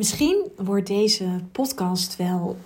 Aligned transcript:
Misschien 0.00 0.50
wordt 0.56 0.86
deze 0.86 1.40
podcast 1.52 2.16
wel, 2.16 2.56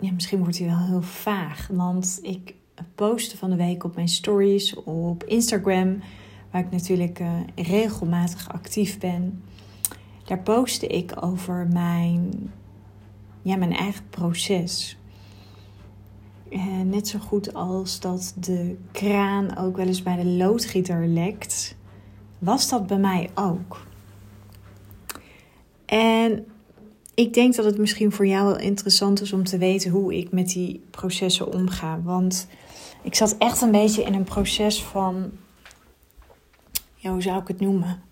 ja, 0.00 0.12
misschien 0.12 0.38
wordt 0.38 0.58
hij 0.58 0.66
wel 0.66 0.78
heel 0.78 1.02
vaag. 1.02 1.68
Want 1.72 2.18
ik 2.22 2.54
postte 2.94 3.36
van 3.36 3.50
de 3.50 3.56
week 3.56 3.84
op 3.84 3.94
mijn 3.94 4.08
stories 4.08 4.74
op 4.74 5.24
Instagram, 5.24 6.00
waar 6.50 6.60
ik 6.60 6.70
natuurlijk 6.70 7.20
uh, 7.20 7.32
regelmatig 7.54 8.52
actief 8.52 8.98
ben. 8.98 9.42
Daar 10.24 10.38
postte 10.38 10.86
ik 10.86 11.24
over 11.24 11.68
mijn, 11.72 12.52
ja, 13.42 13.56
mijn 13.56 13.72
eigen 13.72 14.08
proces. 14.10 14.96
En 16.50 16.88
net 16.88 17.08
zo 17.08 17.18
goed 17.18 17.54
als 17.54 18.00
dat 18.00 18.34
de 18.36 18.76
kraan 18.92 19.56
ook 19.56 19.76
wel 19.76 19.86
eens 19.86 20.02
bij 20.02 20.16
de 20.16 20.28
loodgieter 20.28 21.06
lekt, 21.06 21.76
was 22.38 22.68
dat 22.68 22.86
bij 22.86 22.98
mij 22.98 23.30
ook. 23.34 23.86
En 25.86 26.46
ik 27.20 27.34
denk 27.34 27.54
dat 27.54 27.64
het 27.64 27.78
misschien 27.78 28.12
voor 28.12 28.26
jou 28.26 28.46
wel 28.46 28.58
interessant 28.58 29.20
is 29.20 29.32
om 29.32 29.44
te 29.44 29.58
weten 29.58 29.90
hoe 29.90 30.16
ik 30.16 30.32
met 30.32 30.48
die 30.48 30.82
processen 30.90 31.52
omga. 31.52 32.00
Want 32.02 32.46
ik 33.02 33.14
zat 33.14 33.36
echt 33.38 33.60
een 33.60 33.70
beetje 33.70 34.02
in 34.02 34.14
een 34.14 34.24
proces 34.24 34.82
van. 34.82 35.30
Ja, 36.94 37.10
hoe 37.10 37.22
zou 37.22 37.40
ik 37.40 37.48
het 37.48 37.60
noemen? 37.60 38.02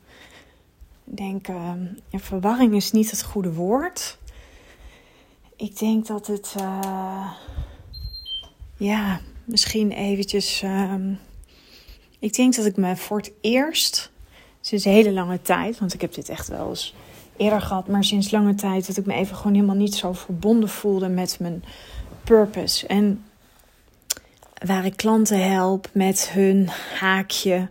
Ik 1.04 1.16
denk, 1.16 1.46
ja, 1.46 2.18
verwarring 2.18 2.74
is 2.74 2.92
niet 2.92 3.10
het 3.10 3.22
goede 3.22 3.52
woord. 3.52 4.18
Ik 5.56 5.78
denk 5.78 6.06
dat 6.06 6.26
het. 6.26 6.54
Uh, 6.60 7.32
ja, 8.76 9.20
misschien 9.44 9.92
eventjes. 9.92 10.62
Uh, 10.62 10.94
ik 12.18 12.34
denk 12.34 12.54
dat 12.54 12.64
ik 12.64 12.76
me 12.76 12.96
voor 12.96 13.16
het 13.16 13.32
eerst. 13.40 14.10
Sinds 14.60 14.84
een 14.84 14.92
hele 14.92 15.12
lange 15.12 15.42
tijd, 15.42 15.78
want 15.78 15.94
ik 15.94 16.00
heb 16.00 16.14
dit 16.14 16.28
echt 16.28 16.48
wel 16.48 16.68
eens 16.68 16.94
eerder 17.38 17.60
gehad, 17.60 17.88
maar 17.88 18.04
sinds 18.04 18.30
lange 18.30 18.54
tijd 18.54 18.86
dat 18.86 18.96
ik 18.96 19.06
me 19.06 19.14
even 19.14 19.36
gewoon 19.36 19.54
helemaal 19.54 19.76
niet 19.76 19.94
zo 19.94 20.12
verbonden 20.12 20.68
voelde 20.68 21.08
met 21.08 21.36
mijn 21.40 21.64
purpose. 22.24 22.86
En 22.86 23.24
waar 24.66 24.84
ik 24.84 24.96
klanten 24.96 25.50
help 25.50 25.88
met 25.92 26.30
hun 26.30 26.68
haakje, 26.98 27.68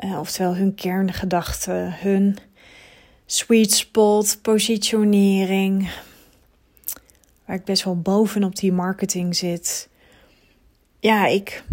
uh, 0.00 0.18
oftewel 0.18 0.56
hun 0.56 0.74
kerngedachten, 0.74 1.94
hun 1.98 2.38
sweet 3.26 3.72
spot, 3.72 4.38
positionering, 4.42 5.90
waar 7.44 7.56
ik 7.56 7.64
best 7.64 7.84
wel 7.84 8.00
bovenop 8.00 8.56
die 8.56 8.72
marketing 8.72 9.36
zit. 9.36 9.88
Ja, 11.00 11.26
ik, 11.26 11.64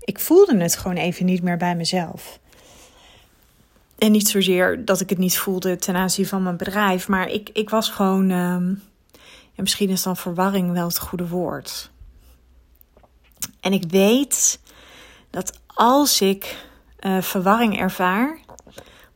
ik 0.00 0.18
voelde 0.20 0.56
het 0.56 0.76
gewoon 0.76 0.96
even 0.96 1.26
niet 1.26 1.42
meer 1.42 1.56
bij 1.56 1.76
mezelf. 1.76 2.40
En 4.04 4.12
niet 4.12 4.28
zozeer 4.28 4.84
dat 4.84 5.00
ik 5.00 5.08
het 5.08 5.18
niet 5.18 5.38
voelde 5.38 5.76
ten 5.76 5.96
aanzien 5.96 6.26
van 6.26 6.42
mijn 6.42 6.56
bedrijf, 6.56 7.08
maar 7.08 7.28
ik, 7.28 7.50
ik 7.52 7.70
was 7.70 7.88
gewoon. 7.88 8.28
Ja, 8.28 9.62
misschien 9.62 9.88
is 9.88 10.02
dan 10.02 10.16
verwarring 10.16 10.72
wel 10.72 10.86
het 10.86 10.98
goede 10.98 11.28
woord. 11.28 11.90
En 13.60 13.72
ik 13.72 13.84
weet 13.88 14.60
dat 15.30 15.60
als 15.66 16.20
ik 16.20 16.66
uh, 17.00 17.20
verwarring 17.20 17.78
ervaar, 17.78 18.38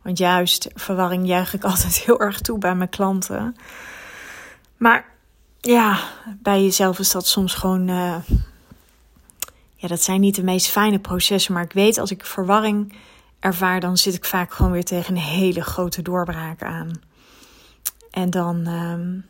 want 0.03 0.19
juist 0.19 0.69
verwarring 0.75 1.27
juich 1.27 1.55
ik 1.55 1.65
altijd 1.71 1.97
heel 1.97 2.21
erg 2.21 2.41
toe 2.41 2.59
bij 2.59 2.75
mijn 2.75 2.89
klanten. 2.89 3.57
Maar 4.77 5.05
ja, 5.61 5.99
bij 6.39 6.63
jezelf 6.63 6.99
is 6.99 7.11
dat 7.11 7.27
soms 7.27 7.55
gewoon. 7.55 7.89
Uh, 7.89 8.17
ja, 9.75 9.89
dat 9.89 10.03
zijn 10.03 10.21
niet 10.21 10.35
de 10.35 10.45
meest 10.45 10.67
fijne 10.67 10.99
processen, 10.99 11.53
maar 11.55 11.65
ik 11.65 11.73
weet 11.73 11.99
als 11.99 12.11
ik 12.11 12.25
verwarring 12.25 12.93
ervaar, 13.41 13.81
dan 13.81 13.97
zit 13.97 14.15
ik 14.15 14.25
vaak 14.25 14.53
gewoon 14.53 14.73
weer 14.73 14.85
tegen 14.85 15.17
een 15.17 15.23
hele 15.23 15.63
grote 15.63 16.03
doorbraak 16.03 16.63
aan. 16.63 17.01
En 18.11 18.31
dan. 18.31 18.67
Um, 18.67 19.25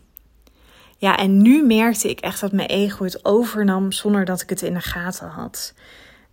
ja, 1.00 1.16
en 1.16 1.42
nu 1.42 1.66
merkte 1.66 2.08
ik 2.08 2.20
echt 2.20 2.40
dat 2.40 2.52
mijn 2.52 2.68
ego 2.68 3.04
het 3.04 3.24
overnam 3.24 3.92
zonder 3.92 4.24
dat 4.24 4.40
ik 4.40 4.48
het 4.48 4.62
in 4.62 4.74
de 4.74 4.80
gaten 4.80 5.28
had. 5.28 5.74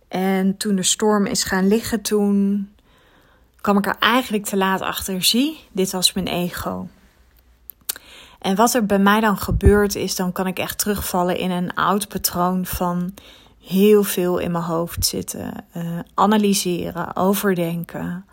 En 0.08 0.56
toen 0.56 0.76
de 0.76 0.82
storm 0.82 1.26
is 1.26 1.44
gaan 1.44 1.68
liggen, 1.68 2.02
toen 2.02 2.68
kwam 3.60 3.78
ik 3.78 3.86
er 3.86 3.96
eigenlijk 3.98 4.44
te 4.44 4.56
laat 4.56 4.80
achter. 4.80 5.22
Zie, 5.22 5.58
dit 5.72 5.92
was 5.92 6.12
mijn 6.12 6.26
ego. 6.26 6.88
En 8.38 8.56
wat 8.56 8.74
er 8.74 8.86
bij 8.86 8.98
mij 8.98 9.20
dan 9.20 9.38
gebeurt 9.38 9.94
is, 9.94 10.16
dan 10.16 10.32
kan 10.32 10.46
ik 10.46 10.58
echt 10.58 10.78
terugvallen 10.78 11.36
in 11.36 11.50
een 11.50 11.74
oud 11.74 12.08
patroon 12.08 12.66
van 12.66 13.14
heel 13.66 14.02
veel 14.02 14.38
in 14.38 14.50
mijn 14.50 14.64
hoofd 14.64 15.06
zitten. 15.06 15.52
Uh, 15.76 15.98
analyseren, 16.14 17.16
overdenken. 17.16 18.24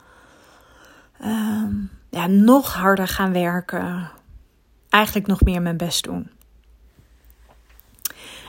Uh, 1.22 1.64
ja, 2.10 2.28
nog 2.28 2.74
harder 2.74 3.08
gaan 3.08 3.34
werken. 3.34 4.12
Eigenlijk 4.90 5.28
nog 5.28 5.42
meer 5.42 5.62
mijn 5.62 5.78
best 5.78 6.04
doen. 6.04 6.30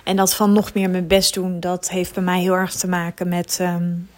En 0.05 0.17
dat 0.17 0.35
van 0.35 0.53
nog 0.53 0.75
meer 0.75 0.91
mijn 0.91 1.07
best 1.07 1.35
doen, 1.35 1.61
dat 1.61 1.91
heeft 1.91 2.15
bij 2.15 2.23
mij 2.23 2.41
heel 2.41 2.55
erg 2.55 2.75
te 2.75 2.89
maken 2.89 3.29
met. 3.29 3.59
Um, 3.61 4.09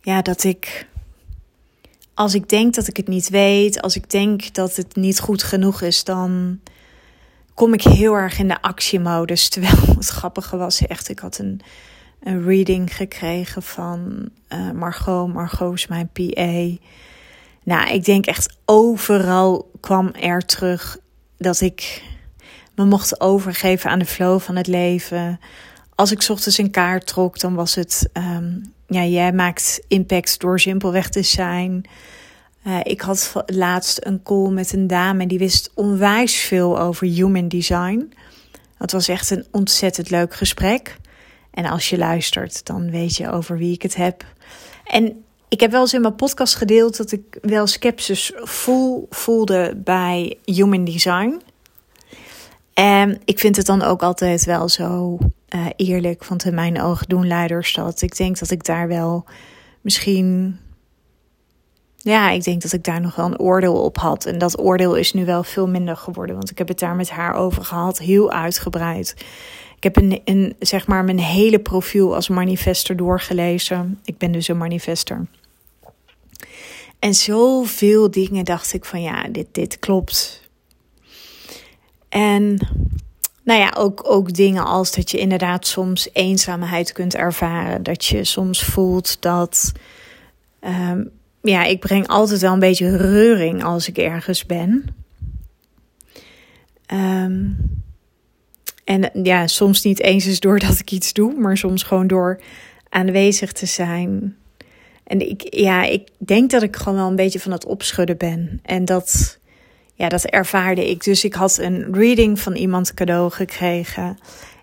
ja, 0.00 0.22
dat 0.22 0.44
ik. 0.44 0.86
Als 2.14 2.34
ik 2.34 2.48
denk 2.48 2.74
dat 2.74 2.88
ik 2.88 2.96
het 2.96 3.08
niet 3.08 3.28
weet, 3.28 3.82
als 3.82 3.96
ik 3.96 4.10
denk 4.10 4.54
dat 4.54 4.76
het 4.76 4.96
niet 4.96 5.20
goed 5.20 5.42
genoeg 5.42 5.80
is, 5.80 6.04
dan 6.04 6.60
kom 7.54 7.72
ik 7.72 7.82
heel 7.82 8.14
erg 8.14 8.38
in 8.38 8.48
de 8.48 8.62
actiemodus. 8.62 9.48
Terwijl 9.48 9.76
het 9.96 10.08
grappige 10.08 10.56
was, 10.56 10.86
echt, 10.86 11.08
ik 11.08 11.18
had 11.18 11.38
een, 11.38 11.60
een 12.22 12.44
reading 12.44 12.96
gekregen 12.96 13.62
van 13.62 14.28
uh, 14.48 14.70
Margot. 14.70 15.32
Margot 15.32 15.74
is 15.74 15.86
mijn 15.86 16.10
PA. 16.12 16.82
Nou, 17.64 17.90
ik 17.92 18.04
denk 18.04 18.26
echt 18.26 18.56
overal 18.64 19.70
kwam 19.80 20.08
er 20.08 20.46
terug 20.46 20.98
dat 21.38 21.60
ik 21.60 22.02
me 22.74 22.84
mocht 22.84 23.20
overgeven 23.20 23.90
aan 23.90 23.98
de 23.98 24.04
flow 24.04 24.40
van 24.40 24.56
het 24.56 24.66
leven. 24.66 25.40
Als 25.94 26.12
ik 26.12 26.26
ochtends 26.28 26.58
een 26.58 26.70
kaart 26.70 27.06
trok, 27.06 27.38
dan 27.38 27.54
was 27.54 27.74
het: 27.74 28.08
um, 28.12 28.72
ja, 28.86 29.04
jij 29.04 29.32
maakt 29.32 29.80
impact 29.88 30.40
door 30.40 30.60
simpelweg 30.60 31.08
te 31.08 31.22
zijn. 31.22 31.84
Uh, 32.66 32.80
ik 32.82 33.00
had 33.00 33.32
laatst 33.46 34.06
een 34.06 34.22
call 34.22 34.48
met 34.48 34.72
een 34.72 34.86
dame 34.86 35.26
die 35.26 35.38
wist 35.38 35.70
onwijs 35.74 36.36
veel 36.36 36.80
over 36.80 37.06
human 37.06 37.48
design. 37.48 38.12
Dat 38.78 38.92
was 38.92 39.08
echt 39.08 39.30
een 39.30 39.46
ontzettend 39.50 40.10
leuk 40.10 40.34
gesprek. 40.34 40.96
En 41.50 41.64
als 41.64 41.90
je 41.90 41.98
luistert, 41.98 42.66
dan 42.66 42.90
weet 42.90 43.16
je 43.16 43.30
over 43.30 43.58
wie 43.58 43.72
ik 43.72 43.82
het 43.82 43.94
heb. 43.94 44.24
En 44.84 45.24
ik 45.48 45.60
heb 45.60 45.70
wel 45.70 45.80
eens 45.80 45.94
in 45.94 46.00
mijn 46.00 46.14
podcast 46.14 46.54
gedeeld 46.54 46.96
dat 46.96 47.12
ik 47.12 47.38
wel 47.42 47.66
sceptisch 47.66 48.32
voel, 48.34 49.06
voelde 49.10 49.80
bij 49.84 50.38
human 50.44 50.84
design. 50.84 51.40
En 52.74 53.20
ik 53.24 53.38
vind 53.38 53.56
het 53.56 53.66
dan 53.66 53.82
ook 53.82 54.02
altijd 54.02 54.44
wel 54.44 54.68
zo 54.68 55.18
uh, 55.54 55.66
eerlijk, 55.76 56.24
want 56.24 56.44
in 56.44 56.54
mijn 56.54 56.80
ogen 56.80 57.08
doen 57.08 57.26
leiders 57.26 57.74
dat. 57.74 58.02
Ik 58.02 58.16
denk 58.16 58.38
dat 58.38 58.50
ik 58.50 58.64
daar 58.64 58.88
wel 58.88 59.24
misschien 59.80 60.58
ja, 62.04 62.30
ik 62.30 62.44
denk 62.44 62.62
dat 62.62 62.72
ik 62.72 62.84
daar 62.84 63.00
nog 63.00 63.14
wel 63.14 63.26
een 63.26 63.38
oordeel 63.38 63.82
op 63.82 63.96
had. 63.96 64.26
En 64.26 64.38
dat 64.38 64.58
oordeel 64.58 64.94
is 64.94 65.12
nu 65.12 65.24
wel 65.24 65.44
veel 65.44 65.68
minder 65.68 65.96
geworden. 65.96 66.36
Want 66.36 66.50
ik 66.50 66.58
heb 66.58 66.68
het 66.68 66.78
daar 66.78 66.94
met 66.94 67.10
haar 67.10 67.34
over 67.34 67.64
gehad, 67.64 67.98
heel 67.98 68.32
uitgebreid. 68.32 69.14
Ik 69.76 69.82
heb 69.82 69.96
een, 69.96 70.20
een, 70.24 70.54
zeg 70.58 70.86
maar 70.86 71.04
mijn 71.04 71.18
hele 71.18 71.58
profiel 71.58 72.14
als 72.14 72.28
manifester 72.28 72.96
doorgelezen. 72.96 74.00
Ik 74.04 74.18
ben 74.18 74.32
dus 74.32 74.48
een 74.48 74.56
manifester. 74.56 75.26
En 76.98 77.14
zoveel 77.14 78.10
dingen 78.10 78.44
dacht 78.44 78.72
ik 78.72 78.84
van 78.84 79.02
ja, 79.02 79.28
dit, 79.28 79.46
dit 79.52 79.78
klopt. 79.78 80.48
En 82.08 82.68
nou 83.44 83.60
ja, 83.60 83.74
ook, 83.76 84.00
ook 84.10 84.32
dingen 84.32 84.64
als 84.64 84.92
dat 84.92 85.10
je 85.10 85.18
inderdaad 85.18 85.66
soms 85.66 86.08
eenzaamheid 86.12 86.92
kunt 86.92 87.14
ervaren. 87.14 87.82
Dat 87.82 88.04
je 88.04 88.24
soms 88.24 88.64
voelt 88.64 89.16
dat. 89.20 89.72
Um, 90.60 91.10
ja, 91.44 91.64
ik 91.64 91.80
breng 91.80 92.06
altijd 92.06 92.40
wel 92.40 92.52
een 92.52 92.58
beetje 92.58 92.96
reuring 92.96 93.64
als 93.64 93.88
ik 93.88 93.98
ergens 93.98 94.46
ben. 94.46 94.84
Um, 96.92 97.56
en 98.84 99.10
ja, 99.22 99.46
soms 99.46 99.82
niet 99.82 100.00
eens 100.00 100.26
eens 100.26 100.40
doordat 100.40 100.78
ik 100.78 100.90
iets 100.90 101.12
doe, 101.12 101.34
maar 101.34 101.56
soms 101.56 101.82
gewoon 101.82 102.06
door 102.06 102.40
aanwezig 102.88 103.52
te 103.52 103.66
zijn. 103.66 104.36
En 105.04 105.28
ik, 105.30 105.54
ja, 105.54 105.82
ik 105.82 106.08
denk 106.18 106.50
dat 106.50 106.62
ik 106.62 106.76
gewoon 106.76 106.98
wel 106.98 107.08
een 107.08 107.16
beetje 107.16 107.40
van 107.40 107.52
het 107.52 107.66
opschudden 107.66 108.16
ben. 108.16 108.60
En 108.62 108.84
dat, 108.84 109.38
ja, 109.94 110.08
dat 110.08 110.24
ervaarde 110.24 110.90
ik. 110.90 111.04
Dus 111.04 111.24
ik 111.24 111.34
had 111.34 111.58
een 111.58 111.94
reading 111.94 112.40
van 112.40 112.54
iemand 112.54 112.94
cadeau 112.94 113.30
gekregen. 113.30 114.18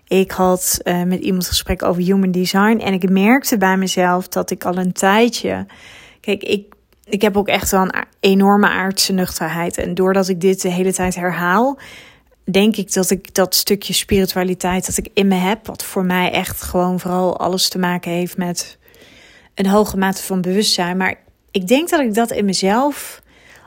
Ik 0.06 0.30
had 0.30 0.80
uh, 0.84 1.02
met 1.02 1.20
iemand 1.20 1.46
gesprek 1.46 1.82
over 1.82 2.02
human 2.02 2.30
design. 2.30 2.78
En 2.78 2.92
ik 2.92 3.10
merkte 3.10 3.56
bij 3.58 3.76
mezelf 3.76 4.28
dat 4.28 4.50
ik 4.50 4.64
al 4.64 4.76
een 4.76 4.92
tijdje. 4.92 5.66
Kijk, 6.20 6.42
ik 6.42 6.71
ik 7.04 7.22
heb 7.22 7.36
ook 7.36 7.48
echt 7.48 7.70
wel 7.70 7.80
een 7.80 8.04
enorme 8.20 8.68
aardse 8.68 9.12
nuchterheid. 9.12 9.78
En 9.78 9.94
doordat 9.94 10.28
ik 10.28 10.40
dit 10.40 10.62
de 10.62 10.70
hele 10.70 10.92
tijd 10.92 11.14
herhaal, 11.14 11.78
denk 12.44 12.76
ik 12.76 12.92
dat 12.92 13.10
ik 13.10 13.34
dat 13.34 13.54
stukje 13.54 13.92
spiritualiteit 13.92 14.86
dat 14.86 14.96
ik 14.96 15.08
in 15.14 15.28
me 15.28 15.34
heb, 15.34 15.66
wat 15.66 15.84
voor 15.84 16.04
mij 16.04 16.30
echt 16.30 16.62
gewoon 16.62 17.00
vooral 17.00 17.38
alles 17.38 17.68
te 17.68 17.78
maken 17.78 18.10
heeft 18.10 18.36
met 18.36 18.78
een 19.54 19.66
hoge 19.66 19.96
mate 19.96 20.22
van 20.22 20.40
bewustzijn. 20.40 20.96
Maar 20.96 21.14
ik 21.50 21.66
denk 21.66 21.88
dat 21.88 22.00
ik 22.00 22.14
dat 22.14 22.30
in 22.30 22.44
mezelf 22.44 23.22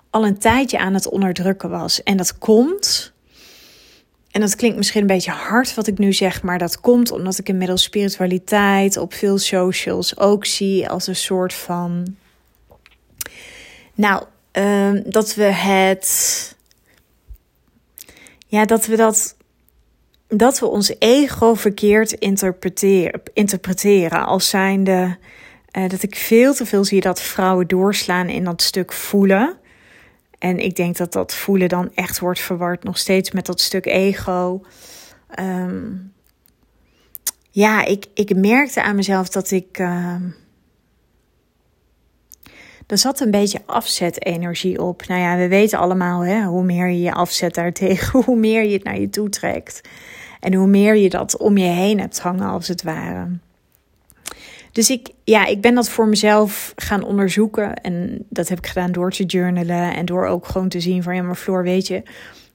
al 0.10 0.26
een 0.26 0.38
tijdje 0.38 0.80
aan 0.80 0.94
het 0.94 1.10
onderdrukken 1.10 1.70
was. 1.70 2.04
En 2.04 2.18
dat 2.18 2.38
komt. 2.38 3.14
En 4.32 4.42
dat 4.42 4.56
klinkt 4.56 4.78
misschien 4.78 5.02
een 5.02 5.08
beetje 5.08 5.32
hard 5.32 5.76
wat 5.76 5.88
ik 5.88 5.98
nu 5.98 6.14
zeg, 6.14 6.44
maar 6.44 6.58
dat 6.58 6.80
komt 6.80 7.12
omdat 7.12 7.38
ik 7.38 7.50
inmiddels 7.50 7.84
spiritualiteit 7.84 8.98
op 8.98 9.14
veel 9.14 9.38
socials 9.38 10.18
ook 10.20 10.46
zie 10.46 10.90
als 10.90 11.08
een 11.08 11.16
soort 11.16 11.54
van. 11.54 12.16
Nou, 13.96 14.24
ehm, 14.52 15.02
dat 15.06 15.36
we 15.36 15.44
het. 15.44 16.56
Ja, 18.48 18.66
dat 18.66 18.86
we 18.86 18.96
dat. 18.96 19.36
Dat 20.28 20.60
we 20.60 20.66
ons 20.66 20.96
ego 21.00 21.54
verkeerd 21.54 22.12
interpreteren, 22.12 23.22
interpreteren 23.34 24.26
als 24.26 24.50
zijnde. 24.50 25.18
Uh, 25.78 25.90
dat 25.90 26.04
ik 26.04 26.16
veel 26.16 26.54
te 26.54 26.66
veel 26.66 26.84
zie 26.84 27.02
dat 27.02 27.22
vrouwen 27.22 27.68
doorslaan 27.68 28.30
in 28.30 28.44
dat 28.44 28.62
stuk 28.62 28.94
voelen. 28.94 29.58
En 30.40 30.60
ik 30.60 30.76
denk 30.76 30.98
dat 30.98 31.14
dat 31.14 31.36
voelen 31.36 31.70
dan 31.70 31.92
echt 31.94 32.20
wordt 32.20 32.40
verward 32.40 32.84
nog 32.84 32.98
steeds 32.98 33.32
met 33.32 33.46
dat 33.46 33.62
stuk 33.62 33.86
ego. 33.86 34.62
Ehm, 35.30 35.92
ja, 37.52 37.86
ik, 37.86 38.06
ik 38.14 38.36
merkte 38.36 38.84
aan 38.84 38.96
mezelf 38.96 39.30
dat 39.30 39.52
ik. 39.52 39.80
Uh, 39.80 40.16
er 42.88 42.98
zat 42.98 43.20
een 43.20 43.32
beetje 43.32 43.62
afzetenergie 43.66 44.82
op. 44.82 45.08
Nou 45.08 45.22
ja, 45.22 45.38
we 45.38 45.48
weten 45.48 45.80
allemaal, 45.80 46.22
hè, 46.22 46.44
hoe 46.44 46.64
meer 46.64 46.88
je 46.88 47.02
je 47.02 47.14
afzet 47.14 47.54
daartegen, 47.54 48.22
hoe 48.26 48.38
meer 48.38 48.66
je 48.66 48.74
het 48.74 48.84
naar 48.84 49.00
je 49.00 49.10
toe 49.10 49.30
trekt. 49.30 49.82
En 50.40 50.54
hoe 50.54 50.68
meer 50.68 50.96
je 50.96 51.10
dat 51.10 51.38
om 51.38 51.58
je 51.58 51.70
heen 51.70 52.00
hebt 52.00 52.20
hangen, 52.20 52.50
als 52.50 52.68
het 52.68 52.84
ware. 52.84 53.28
Dus 54.72 54.90
ik, 54.90 55.10
ja, 55.24 55.46
ik 55.46 55.62
ben 55.62 55.76
dat 55.76 55.90
voor 55.90 56.08
mezelf 56.08 56.74
gaan 56.76 57.04
onderzoeken. 57.04 57.74
En 57.74 58.26
dat 58.30 58.48
heb 58.48 58.58
ik 58.58 58.68
gedaan 58.68 58.92
door 58.92 59.12
te 59.12 59.24
journalen 59.26 59.96
en 59.96 60.06
door 60.06 60.26
ook 60.26 60.46
gewoon 60.46 60.70
te 60.70 60.80
zien 60.80 61.04
van 61.04 61.16
ja, 61.16 61.22
maar 61.22 61.36
Floor, 61.36 61.64
weet 61.64 61.88
je, 61.88 62.04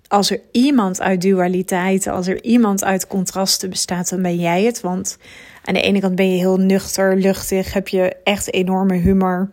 als 0.09 0.31
er 0.31 0.41
iemand 0.53 1.00
uit 1.00 1.23
dualiteit, 1.23 2.06
als 2.06 2.27
er 2.27 2.44
iemand 2.44 2.85
uit 2.85 3.06
contrasten 3.06 3.71
bestaat, 3.71 4.09
dan 4.09 4.23
ben 4.23 4.37
jij 4.37 4.62
het. 4.65 4.81
Want 4.81 5.19
aan 5.65 5.75
de 5.75 5.81
ene 5.81 6.00
kant 6.00 6.15
ben 6.15 6.31
je 6.31 6.38
heel 6.38 6.56
nuchter, 6.56 7.17
luchtig, 7.17 7.73
heb 7.73 7.88
je 7.88 8.17
echt 8.25 8.53
enorme 8.53 8.94
humor. 8.94 9.50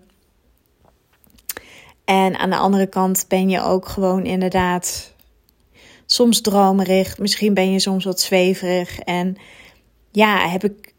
En 2.08 2.38
aan 2.38 2.50
de 2.50 2.56
andere 2.56 2.88
kant 2.88 3.26
ben 3.28 3.50
je 3.50 3.62
ook 3.62 3.88
gewoon 3.88 4.26
inderdaad 4.26 5.14
soms 6.06 6.42
dromerig. 6.42 7.18
Misschien 7.18 7.54
ben 7.54 7.72
je 7.72 7.80
soms 7.80 8.06
wat 8.06 8.22
zweverig. 8.22 9.00
En 9.00 9.38
ja, 10.12 10.50
heb 10.50 10.64
ik 10.64 10.94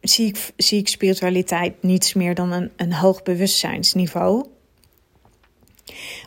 zie 0.00 0.26
ik, 0.26 0.52
zie 0.56 0.78
ik 0.78 0.88
spiritualiteit 0.88 1.82
niets 1.82 2.14
meer 2.14 2.34
dan 2.34 2.52
een, 2.52 2.70
een 2.76 2.92
hoog 2.92 3.22
bewustzijnsniveau. 3.22 4.46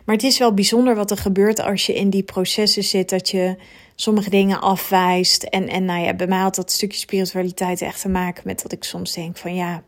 Maar 0.04 0.14
het 0.14 0.24
is 0.24 0.38
wel 0.38 0.54
bijzonder 0.54 0.94
wat 0.94 1.10
er 1.10 1.16
gebeurt 1.16 1.60
als 1.60 1.86
je 1.86 1.94
in 1.94 2.10
die 2.10 2.22
processen 2.22 2.84
zit, 2.84 3.08
dat 3.08 3.28
je 3.28 3.56
sommige 3.94 4.30
dingen 4.30 4.60
afwijst. 4.60 5.42
En, 5.42 5.68
en 5.68 5.84
nou 5.84 6.04
ja, 6.04 6.14
bij 6.14 6.26
mij 6.26 6.38
had 6.38 6.54
dat 6.54 6.72
stukje 6.72 6.98
spiritualiteit 6.98 7.82
echt 7.82 8.00
te 8.00 8.08
maken 8.08 8.42
met 8.46 8.62
dat 8.62 8.72
ik 8.72 8.84
soms 8.84 9.12
denk 9.12 9.36
van 9.36 9.54
ja, 9.54 9.82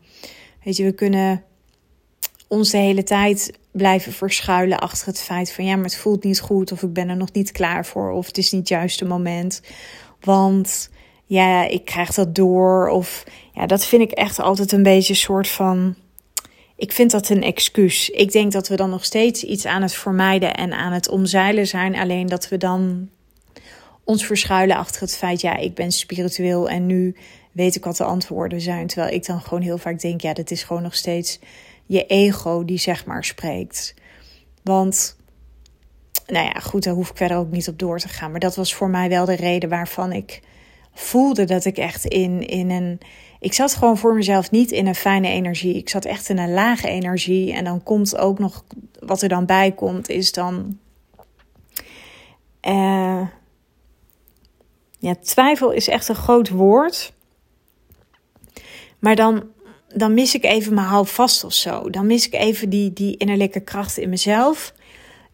weet 0.63 0.77
je, 0.77 0.83
we 0.83 0.91
kunnen 0.91 1.43
ons 2.51 2.69
de 2.69 2.77
hele 2.77 3.03
tijd 3.03 3.51
blijven 3.71 4.11
verschuilen 4.11 4.79
achter 4.79 5.07
het 5.07 5.21
feit 5.21 5.51
van 5.51 5.65
ja, 5.65 5.75
maar 5.75 5.85
het 5.85 5.97
voelt 5.97 6.23
niet 6.23 6.39
goed 6.39 6.71
of 6.71 6.83
ik 6.83 6.93
ben 6.93 7.09
er 7.09 7.17
nog 7.17 7.31
niet 7.31 7.51
klaar 7.51 7.85
voor 7.85 8.11
of 8.11 8.25
het 8.25 8.37
is 8.37 8.51
niet 8.51 8.59
het 8.59 8.69
juiste 8.69 9.05
moment. 9.05 9.61
Want 10.19 10.89
ja, 11.25 11.67
ik 11.67 11.85
krijg 11.85 12.13
dat 12.13 12.35
door. 12.35 12.89
Of 12.89 13.23
ja, 13.53 13.65
dat 13.65 13.85
vind 13.85 14.01
ik 14.01 14.11
echt 14.11 14.39
altijd 14.39 14.71
een 14.71 14.83
beetje 14.83 15.13
een 15.13 15.19
soort 15.19 15.47
van. 15.47 15.95
Ik 16.75 16.91
vind 16.91 17.11
dat 17.11 17.29
een 17.29 17.43
excuus. 17.43 18.09
Ik 18.09 18.31
denk 18.31 18.51
dat 18.51 18.67
we 18.67 18.75
dan 18.75 18.89
nog 18.89 19.05
steeds 19.05 19.43
iets 19.43 19.65
aan 19.65 19.81
het 19.81 19.93
vermijden 19.93 20.53
en 20.53 20.73
aan 20.73 20.91
het 20.91 21.09
omzeilen 21.09 21.67
zijn. 21.67 21.95
Alleen 21.95 22.27
dat 22.27 22.49
we 22.49 22.57
dan 22.57 23.09
ons 24.03 24.25
verschuilen 24.25 24.77
achter 24.77 25.01
het 25.01 25.17
feit, 25.17 25.41
ja, 25.41 25.57
ik 25.57 25.73
ben 25.73 25.91
spiritueel 25.91 26.69
en 26.69 26.85
nu 26.85 27.15
weet 27.51 27.75
ik 27.75 27.83
wat 27.83 27.97
de 27.97 28.03
antwoorden 28.03 28.61
zijn. 28.61 28.87
Terwijl 28.87 29.13
ik 29.13 29.25
dan 29.25 29.41
gewoon 29.41 29.63
heel 29.63 29.77
vaak 29.77 29.99
denk, 29.99 30.21
ja, 30.21 30.33
dat 30.33 30.51
is 30.51 30.63
gewoon 30.63 30.81
nog 30.81 30.95
steeds 30.95 31.39
je 31.91 32.05
ego 32.05 32.65
die 32.65 32.77
zeg 32.77 33.05
maar 33.05 33.23
spreekt. 33.23 33.93
Want, 34.63 35.17
nou 36.27 36.45
ja, 36.45 36.59
goed, 36.59 36.83
daar 36.83 36.93
hoef 36.93 37.09
ik 37.09 37.17
verder 37.17 37.37
ook 37.37 37.51
niet 37.51 37.67
op 37.67 37.79
door 37.79 37.99
te 37.99 38.07
gaan. 38.07 38.31
Maar 38.31 38.39
dat 38.39 38.55
was 38.55 38.73
voor 38.73 38.89
mij 38.89 39.09
wel 39.09 39.25
de 39.25 39.35
reden 39.35 39.69
waarvan 39.69 40.11
ik 40.11 40.41
voelde 40.93 41.45
dat 41.45 41.65
ik 41.65 41.77
echt 41.77 42.05
in, 42.05 42.47
in 42.47 42.69
een. 42.69 42.99
Ik 43.39 43.53
zat 43.53 43.75
gewoon 43.75 43.97
voor 43.97 44.13
mezelf 44.13 44.51
niet 44.51 44.71
in 44.71 44.87
een 44.87 44.95
fijne 44.95 45.27
energie. 45.27 45.75
Ik 45.75 45.89
zat 45.89 46.05
echt 46.05 46.29
in 46.29 46.37
een 46.37 46.53
lage 46.53 46.87
energie. 46.87 47.53
En 47.53 47.63
dan 47.63 47.83
komt 47.83 48.17
ook 48.17 48.39
nog. 48.39 48.63
Wat 48.99 49.21
er 49.21 49.29
dan 49.29 49.45
bij 49.45 49.71
komt, 49.71 50.09
is 50.09 50.31
dan. 50.31 50.77
Uh, 52.67 53.27
ja, 54.99 55.15
twijfel 55.21 55.71
is 55.71 55.87
echt 55.87 56.07
een 56.07 56.15
groot 56.15 56.49
woord. 56.49 57.13
Maar 58.99 59.15
dan, 59.15 59.43
dan 59.95 60.13
mis 60.13 60.35
ik 60.35 60.43
even 60.43 60.73
mijn 60.73 60.87
houvast 60.87 61.43
of 61.43 61.53
zo. 61.53 61.89
Dan 61.89 62.07
mis 62.07 62.25
ik 62.25 62.33
even 62.33 62.69
die, 62.69 62.93
die 62.93 63.17
innerlijke 63.17 63.59
kracht 63.59 63.97
in 63.97 64.09
mezelf. 64.09 64.73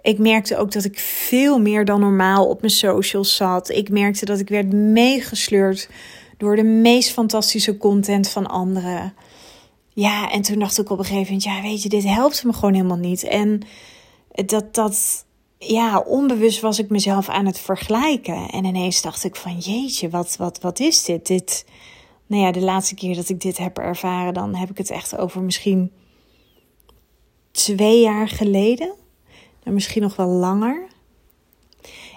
Ik 0.02 0.18
merkte 0.18 0.58
ook 0.58 0.72
dat 0.72 0.84
ik 0.84 1.00
veel 1.00 1.60
meer 1.60 1.86
dan 1.86 2.00
normaal 2.00 2.48
op 2.48 2.62
mijn 2.62 2.74
socials 2.74 3.36
zat. 3.36 3.70
Ik 3.70 3.90
merkte 3.90 4.26
dat 4.26 4.40
ik 4.40 4.50
werd 4.50 4.74
meegesleurd 4.74 5.90
door 6.38 6.56
de 6.56 6.64
meest 6.64 7.12
fantastische 7.12 7.78
content 7.78 8.30
van 8.30 8.48
anderen. 8.48 9.14
Ja, 9.94 10.32
en 10.32 10.42
toen 10.42 10.60
dacht 10.60 10.80
ik 10.80 10.90
op 10.90 11.00
een 11.00 11.06
gegeven 11.06 11.26
moment, 11.26 11.44
ja, 11.44 11.62
weet 11.62 11.84
je, 11.84 11.90
dit 11.90 12.04
helpt 12.04 12.44
me 12.44 12.54
gewoon 12.54 12.74
helemaal 12.74 12.98
niet. 12.98 13.24
En 13.24 13.62
dat, 14.46 14.74
dat, 14.76 15.26
ja, 15.58 16.00
onbewust 16.00 16.60
was 16.60 16.80
ik 16.80 16.90
mezelf 16.90 17.30
aan 17.30 17.46
het 17.46 17.60
vergelijken. 17.60 18.50
En 18.50 18.66
ineens 18.66 19.02
dacht 19.02 19.24
ik 19.24 19.36
van, 19.36 19.58
jeetje, 19.58 20.10
wat, 20.10 20.36
wat, 20.38 20.62
wat 20.62 20.80
is 20.80 21.04
dit? 21.04 21.28
Dit, 21.28 21.66
nou 22.28 22.42
ja, 22.42 22.52
de 22.52 22.62
laatste 22.62 22.96
keer 22.96 23.16
dat 23.16 23.30
ik 23.30 23.42
dit 23.42 23.58
heb 23.58 23.78
ervaren, 23.78 24.34
dan 24.34 24.56
heb 24.56 24.70
ik 24.70 24.78
het 24.78 24.90
echt 24.90 25.18
over 25.18 25.42
misschien 25.42 25.92
twee 27.52 28.02
jaar 28.02 28.28
geleden 28.28 28.94
en 29.64 29.74
misschien 29.74 30.02
nog 30.02 30.16
wel 30.16 30.28
langer. 30.28 30.88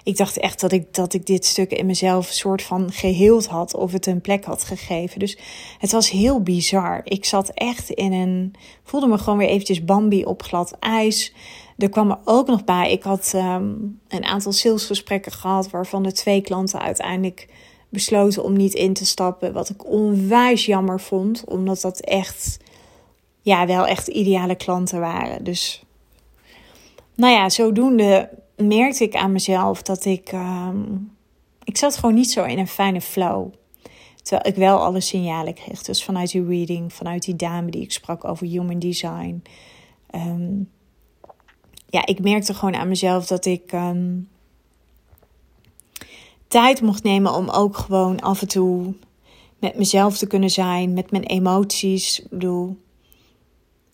Ik 0.03 0.17
dacht 0.17 0.37
echt 0.37 0.59
dat 0.59 0.71
ik, 0.71 0.93
dat 0.93 1.13
ik 1.13 1.25
dit 1.25 1.45
stuk 1.45 1.71
in 1.71 1.85
mezelf 1.85 2.27
soort 2.27 2.61
van 2.61 2.91
geheeld 2.91 3.47
had 3.47 3.73
of 3.75 3.91
het 3.91 4.05
een 4.05 4.21
plek 4.21 4.45
had 4.45 4.63
gegeven. 4.63 5.19
Dus 5.19 5.37
het 5.77 5.91
was 5.91 6.09
heel 6.09 6.41
bizar. 6.41 7.01
Ik 7.03 7.25
zat 7.25 7.49
echt 7.49 7.89
in 7.89 8.13
een. 8.13 8.53
voelde 8.83 9.07
me 9.07 9.17
gewoon 9.17 9.39
weer 9.39 9.47
eventjes 9.47 9.85
Bambi 9.85 10.25
op 10.25 10.43
glad 10.43 10.75
ijs. 10.79 11.33
Er 11.77 11.89
kwam 11.89 12.11
er 12.11 12.19
ook 12.25 12.47
nog 12.47 12.63
bij. 12.63 12.91
Ik 12.91 13.03
had 13.03 13.31
ehm, 13.35 13.73
een 14.07 14.23
aantal 14.23 14.51
salesgesprekken 14.51 15.31
gehad, 15.31 15.69
waarvan 15.69 16.03
de 16.03 16.11
twee 16.11 16.41
klanten 16.41 16.81
uiteindelijk 16.81 17.47
besloten 17.91 18.43
om 18.43 18.53
niet 18.53 18.73
in 18.73 18.93
te 18.93 19.05
stappen. 19.05 19.53
Wat 19.53 19.69
ik 19.69 19.85
onwijs 19.85 20.65
jammer 20.65 20.99
vond, 20.99 21.43
omdat 21.45 21.81
dat 21.81 21.99
echt. 21.99 22.57
Ja, 23.41 23.67
wel 23.67 23.87
echt 23.87 24.07
ideale 24.07 24.55
klanten 24.55 24.99
waren. 24.99 25.43
Dus 25.43 25.83
nou 27.15 27.33
ja, 27.33 27.49
zodoende 27.49 28.29
merkte 28.55 29.03
ik 29.03 29.15
aan 29.15 29.31
mezelf 29.31 29.81
dat 29.81 30.05
ik. 30.05 30.31
Ehm, 30.31 30.81
ik 31.63 31.77
zat 31.77 31.95
gewoon 31.95 32.15
niet 32.15 32.31
zo 32.31 32.43
in 32.43 32.59
een 32.59 32.67
fijne 32.67 33.01
flow. 33.01 33.53
Terwijl 34.21 34.49
ik 34.49 34.55
wel 34.55 34.83
alle 34.83 35.01
signalen 35.01 35.53
kreeg. 35.53 35.81
Dus 35.81 36.03
vanuit 36.03 36.31
die 36.31 36.45
reading, 36.45 36.93
vanuit 36.93 37.23
die 37.23 37.35
dame 37.35 37.71
die 37.71 37.81
ik 37.81 37.91
sprak 37.91 38.25
over 38.25 38.47
human 38.47 38.79
design. 38.79 39.43
Ehm, 40.09 40.63
ja, 41.89 42.05
ik 42.05 42.19
merkte 42.19 42.53
gewoon 42.53 42.75
aan 42.75 42.87
mezelf 42.87 43.27
dat 43.27 43.45
ik 43.45 43.71
ehm, 43.71 44.19
tijd 46.51 46.81
mocht 46.81 47.03
nemen 47.03 47.33
om 47.33 47.49
ook 47.49 47.77
gewoon 47.77 48.19
af 48.19 48.41
en 48.41 48.47
toe 48.47 48.93
met 49.59 49.77
mezelf 49.77 50.17
te 50.17 50.27
kunnen 50.27 50.49
zijn, 50.49 50.93
met 50.93 51.11
mijn 51.11 51.23
emoties. 51.23 52.19
Ik 52.19 52.29
bedoel, 52.29 52.77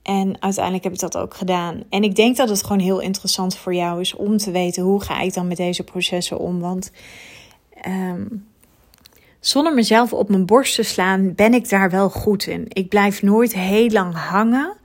en 0.01 0.41
uiteindelijk 0.41 0.83
heb 0.83 0.93
ik 0.93 0.99
dat 0.99 1.17
ook 1.17 1.33
gedaan. 1.33 1.83
En 1.89 2.03
ik 2.03 2.15
denk 2.15 2.37
dat 2.37 2.49
het 2.49 2.63
gewoon 2.63 2.79
heel 2.79 2.99
interessant 2.99 3.55
voor 3.55 3.73
jou 3.73 4.01
is 4.01 4.15
om 4.15 4.37
te 4.37 4.51
weten 4.51 4.83
hoe 4.83 5.01
ga 5.01 5.19
ik 5.19 5.33
dan 5.33 5.47
met 5.47 5.57
deze 5.57 5.83
processen 5.83 6.39
om. 6.39 6.59
Want 6.59 6.91
ehm, 7.81 8.25
zonder 9.39 9.73
mezelf 9.73 10.13
op 10.13 10.29
mijn 10.29 10.45
borst 10.45 10.75
te 10.75 10.83
slaan, 10.83 11.33
ben 11.35 11.53
ik 11.53 11.69
daar 11.69 11.89
wel 11.89 12.09
goed 12.09 12.45
in. 12.45 12.65
Ik 12.67 12.89
blijf 12.89 13.21
nooit 13.21 13.53
heel 13.53 13.89
lang 13.89 14.15
hangen 14.15 14.77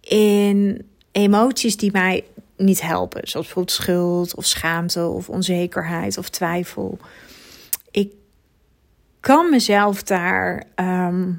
in 0.00 0.86
emoties 1.12 1.76
die 1.76 1.92
mij 1.92 2.24
niet 2.64 2.82
helpen. 2.82 3.28
Zoals 3.28 3.46
bijvoorbeeld 3.46 3.76
schuld 3.76 4.34
of 4.34 4.44
schaamte 4.44 5.06
of 5.06 5.28
onzekerheid 5.28 6.18
of 6.18 6.28
twijfel. 6.28 6.98
Ik 7.90 8.12
kan 9.20 9.50
mezelf 9.50 10.02
daar. 10.02 10.64
Ehm, 10.74 11.32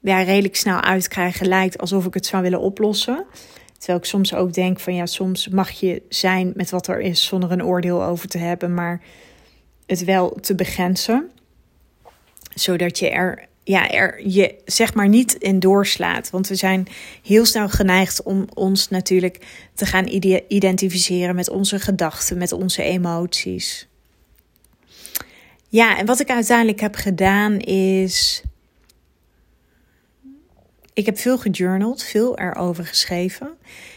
ja, 0.00 0.22
redelijk 0.22 0.56
snel 0.56 0.80
uitkrijgen 0.80 1.48
lijkt 1.48 1.78
alsof 1.78 2.06
ik 2.06 2.14
het 2.14 2.26
zou 2.26 2.42
willen 2.42 2.60
oplossen. 2.60 3.24
Terwijl 3.78 3.98
ik 3.98 4.04
soms 4.04 4.34
ook 4.34 4.52
denk 4.52 4.80
van 4.80 4.94
ja, 4.94 5.06
soms 5.06 5.48
mag 5.48 5.70
je 5.70 6.02
zijn 6.08 6.52
met 6.54 6.70
wat 6.70 6.86
er 6.86 7.00
is 7.00 7.24
zonder 7.24 7.50
een 7.50 7.64
oordeel 7.64 8.04
over 8.04 8.28
te 8.28 8.38
hebben, 8.38 8.74
maar 8.74 9.00
het 9.86 10.04
wel 10.04 10.30
te 10.40 10.54
begrenzen. 10.54 11.30
Zodat 12.54 12.98
je 12.98 13.10
er 13.10 13.48
ja, 13.64 13.90
er 13.90 14.28
je 14.28 14.54
zeg 14.64 14.94
maar 14.94 15.08
niet 15.08 15.34
in 15.34 15.58
doorslaat. 15.58 16.30
Want 16.30 16.48
we 16.48 16.54
zijn 16.54 16.86
heel 17.22 17.44
snel 17.44 17.68
geneigd 17.68 18.22
om 18.22 18.46
ons 18.54 18.88
natuurlijk 18.88 19.46
te 19.74 19.86
gaan 19.86 20.06
identificeren 20.48 21.34
met 21.34 21.48
onze 21.48 21.78
gedachten, 21.78 22.38
met 22.38 22.52
onze 22.52 22.82
emoties. 22.82 23.88
Ja, 25.68 25.98
en 25.98 26.06
wat 26.06 26.20
ik 26.20 26.30
uiteindelijk 26.30 26.80
heb 26.80 26.94
gedaan 26.94 27.58
is. 27.58 28.42
Ik 30.92 31.06
heb 31.06 31.18
veel 31.18 31.38
gejournald, 31.38 32.02
veel 32.02 32.38
erover 32.38 32.86
geschreven. 32.86 33.46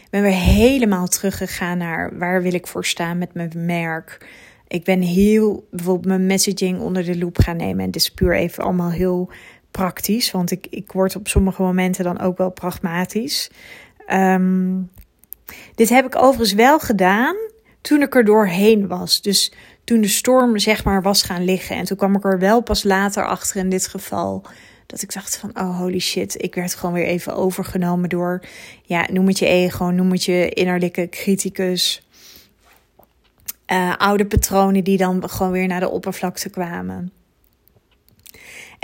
Ik 0.04 0.10
ben 0.10 0.22
weer 0.22 0.32
helemaal 0.32 1.06
teruggegaan 1.06 1.78
naar 1.78 2.18
waar 2.18 2.42
wil 2.42 2.54
ik 2.54 2.66
voor 2.66 2.84
staan 2.84 3.18
met 3.18 3.34
mijn 3.34 3.52
merk. 3.54 4.26
Ik 4.68 4.84
ben 4.84 5.00
heel 5.00 5.68
bijvoorbeeld 5.70 6.06
mijn 6.06 6.26
messaging 6.26 6.80
onder 6.80 7.04
de 7.04 7.18
loep 7.18 7.38
gaan 7.38 7.56
nemen. 7.56 7.84
En 7.84 7.90
dit 7.90 8.02
is 8.02 8.10
puur 8.10 8.36
even 8.36 8.64
allemaal 8.64 8.90
heel 8.90 9.30
praktisch, 9.78 10.30
want 10.30 10.50
ik, 10.50 10.66
ik 10.70 10.92
word 10.92 11.16
op 11.16 11.28
sommige 11.28 11.62
momenten 11.62 12.04
dan 12.04 12.20
ook 12.20 12.38
wel 12.38 12.50
pragmatisch. 12.50 13.50
Ehm, 14.06 14.80
dit 15.74 15.88
heb 15.88 16.06
ik 16.06 16.16
overigens 16.16 16.52
wel 16.52 16.78
gedaan 16.78 17.36
toen 17.80 18.02
ik 18.02 18.14
er 18.14 18.24
doorheen 18.24 18.86
was. 18.86 19.22
Dus 19.22 19.52
toen 19.84 20.00
de 20.00 20.08
storm 20.08 20.58
zeg 20.58 20.84
maar 20.84 21.02
was 21.02 21.22
gaan 21.22 21.44
liggen. 21.44 21.76
En 21.76 21.84
toen 21.84 21.96
kwam 21.96 22.16
ik 22.16 22.24
er 22.24 22.38
wel 22.38 22.60
pas 22.60 22.82
later 22.82 23.26
achter 23.26 23.56
in 23.56 23.68
dit 23.68 23.86
geval. 23.86 24.42
Dat 24.86 25.02
ik 25.02 25.12
dacht 25.12 25.36
van, 25.36 25.50
oh 25.54 25.78
holy 25.78 25.98
shit, 25.98 26.42
ik 26.42 26.54
werd 26.54 26.74
gewoon 26.74 26.94
weer 26.94 27.06
even 27.06 27.34
overgenomen 27.34 28.08
door, 28.08 28.42
ja, 28.82 29.06
noem 29.12 29.26
het 29.26 29.38
je 29.38 29.46
ego, 29.46 29.84
noem 29.84 30.10
het 30.10 30.24
je 30.24 30.48
innerlijke 30.48 31.08
criticus. 31.08 32.08
Uh, 33.72 33.96
oude 33.96 34.26
patronen 34.26 34.84
die 34.84 34.96
dan 34.96 35.28
gewoon 35.30 35.52
weer 35.52 35.66
naar 35.66 35.80
de 35.80 35.88
oppervlakte 35.88 36.50
kwamen. 36.50 37.12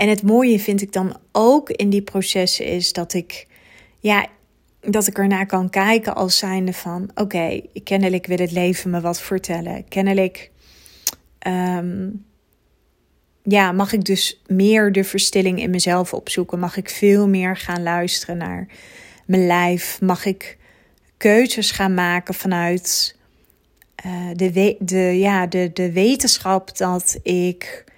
En 0.01 0.09
het 0.09 0.23
mooie 0.23 0.59
vind 0.59 0.81
ik 0.81 0.93
dan 0.93 1.17
ook 1.31 1.69
in 1.69 1.89
die 1.89 2.01
processen 2.01 2.65
is 2.65 2.93
dat 2.93 3.13
ik, 3.13 3.47
ja, 3.99 4.27
dat 4.79 5.07
ik 5.07 5.17
ernaar 5.17 5.45
kan 5.45 5.69
kijken 5.69 6.15
als 6.15 6.37
zijnde 6.37 6.73
van, 6.73 7.11
oké, 7.15 7.61
kennelijk 7.83 8.25
wil 8.25 8.37
het 8.37 8.51
leven 8.51 8.89
me 8.89 9.01
wat 9.01 9.21
vertellen. 9.21 9.87
Kennelijk, 9.87 10.51
ehm, 11.39 12.09
ja, 13.43 13.71
mag 13.71 13.93
ik 13.93 14.03
dus 14.03 14.41
meer 14.47 14.91
de 14.91 15.03
verstilling 15.03 15.61
in 15.61 15.69
mezelf 15.69 16.13
opzoeken? 16.13 16.59
Mag 16.59 16.77
ik 16.77 16.89
veel 16.89 17.27
meer 17.27 17.57
gaan 17.57 17.83
luisteren 17.83 18.37
naar 18.37 18.67
mijn 19.25 19.47
lijf? 19.47 20.01
Mag 20.01 20.25
ik 20.25 20.57
keuzes 21.17 21.71
gaan 21.71 21.93
maken 21.93 22.33
vanuit 22.33 23.15
uh, 24.05 24.29
de, 24.33 24.75
de, 24.79 24.97
ja, 24.97 25.47
de, 25.47 25.69
de 25.73 25.91
wetenschap 25.91 26.77
dat 26.77 27.19
ik 27.23 27.89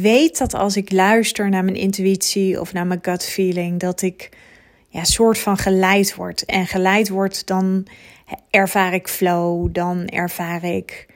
weet 0.00 0.38
dat 0.38 0.54
als 0.54 0.76
ik 0.76 0.92
luister 0.92 1.48
naar 1.48 1.64
mijn 1.64 1.76
intuïtie 1.76 2.60
of 2.60 2.72
naar 2.72 2.86
mijn 2.86 2.98
gut 3.02 3.24
feeling, 3.24 3.80
dat 3.80 4.02
ik 4.02 4.28
ja, 4.88 5.04
soort 5.04 5.38
van 5.38 5.56
geleid 5.56 6.14
word. 6.14 6.44
En 6.44 6.66
geleid 6.66 7.08
word, 7.08 7.46
dan 7.46 7.86
ervaar 8.50 8.94
ik 8.94 9.08
flow, 9.08 9.68
dan 9.72 10.06
ervaar 10.06 10.64
ik 10.64 11.06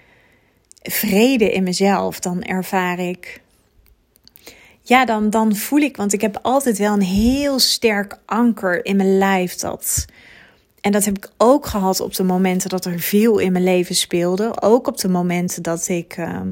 vrede 0.82 1.52
in 1.52 1.62
mezelf, 1.62 2.20
dan 2.20 2.42
ervaar 2.42 2.98
ik. 2.98 3.40
Ja, 4.82 5.04
dan, 5.04 5.30
dan 5.30 5.56
voel 5.56 5.80
ik, 5.80 5.96
want 5.96 6.12
ik 6.12 6.20
heb 6.20 6.38
altijd 6.42 6.78
wel 6.78 6.92
een 6.92 7.02
heel 7.02 7.58
sterk 7.58 8.18
anker 8.24 8.84
in 8.84 8.96
mijn 8.96 9.18
lijf. 9.18 9.54
Dat, 9.54 10.04
en 10.80 10.92
dat 10.92 11.04
heb 11.04 11.16
ik 11.16 11.30
ook 11.36 11.66
gehad 11.66 12.00
op 12.00 12.14
de 12.14 12.24
momenten 12.24 12.68
dat 12.68 12.84
er 12.84 13.00
veel 13.00 13.38
in 13.38 13.52
mijn 13.52 13.64
leven 13.64 13.94
speelde. 13.94 14.62
Ook 14.62 14.86
op 14.86 14.98
de 14.98 15.08
momenten 15.08 15.62
dat 15.62 15.88
ik. 15.88 16.14
Ehm, 16.16 16.48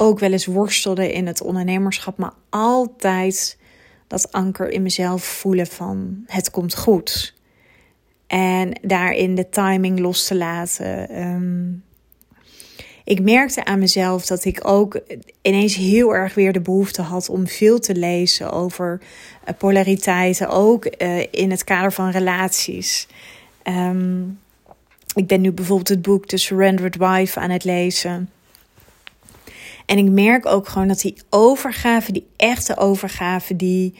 ook 0.00 0.18
wel 0.18 0.32
eens 0.32 0.46
worstelde 0.46 1.12
in 1.12 1.26
het 1.26 1.42
ondernemerschap, 1.42 2.18
maar 2.18 2.32
altijd 2.48 3.58
dat 4.06 4.32
anker 4.32 4.70
in 4.70 4.82
mezelf 4.82 5.24
voelen 5.24 5.66
van 5.66 6.22
het 6.26 6.50
komt 6.50 6.76
goed. 6.76 7.34
En 8.26 8.78
daarin 8.82 9.34
de 9.34 9.48
timing 9.48 9.98
los 9.98 10.26
te 10.26 10.34
laten. 10.34 11.08
Ehm, 11.08 11.70
ik 13.04 13.20
merkte 13.20 13.64
aan 13.64 13.78
mezelf 13.78 14.26
dat 14.26 14.44
ik 14.44 14.68
ook 14.68 15.00
ineens 15.42 15.74
heel 15.74 16.14
erg 16.14 16.34
weer 16.34 16.52
de 16.52 16.60
behoefte 16.60 17.02
had 17.02 17.28
om 17.28 17.46
veel 17.46 17.78
te 17.78 17.94
lezen 17.94 18.50
over 18.50 19.00
uh, 19.00 19.54
polariteiten, 19.58 20.48
ook 20.48 20.88
uh, 20.98 21.18
in 21.30 21.50
het 21.50 21.64
kader 21.64 21.92
van 21.92 22.10
relaties. 22.10 23.08
Um, 23.64 24.38
ik 25.14 25.26
ben 25.26 25.40
nu 25.40 25.52
bijvoorbeeld 25.52 25.88
het 25.88 26.02
boek 26.02 26.26
The 26.26 26.36
Surrendered 26.36 26.96
Wife 26.96 27.40
aan 27.40 27.50
het 27.50 27.64
lezen. 27.64 28.30
En 29.88 29.98
ik 29.98 30.10
merk 30.10 30.46
ook 30.46 30.68
gewoon 30.68 30.88
dat 30.88 31.00
die 31.00 31.14
overgave, 31.30 32.12
die 32.12 32.26
echte 32.36 32.76
overgave, 32.76 33.56
die. 33.56 33.94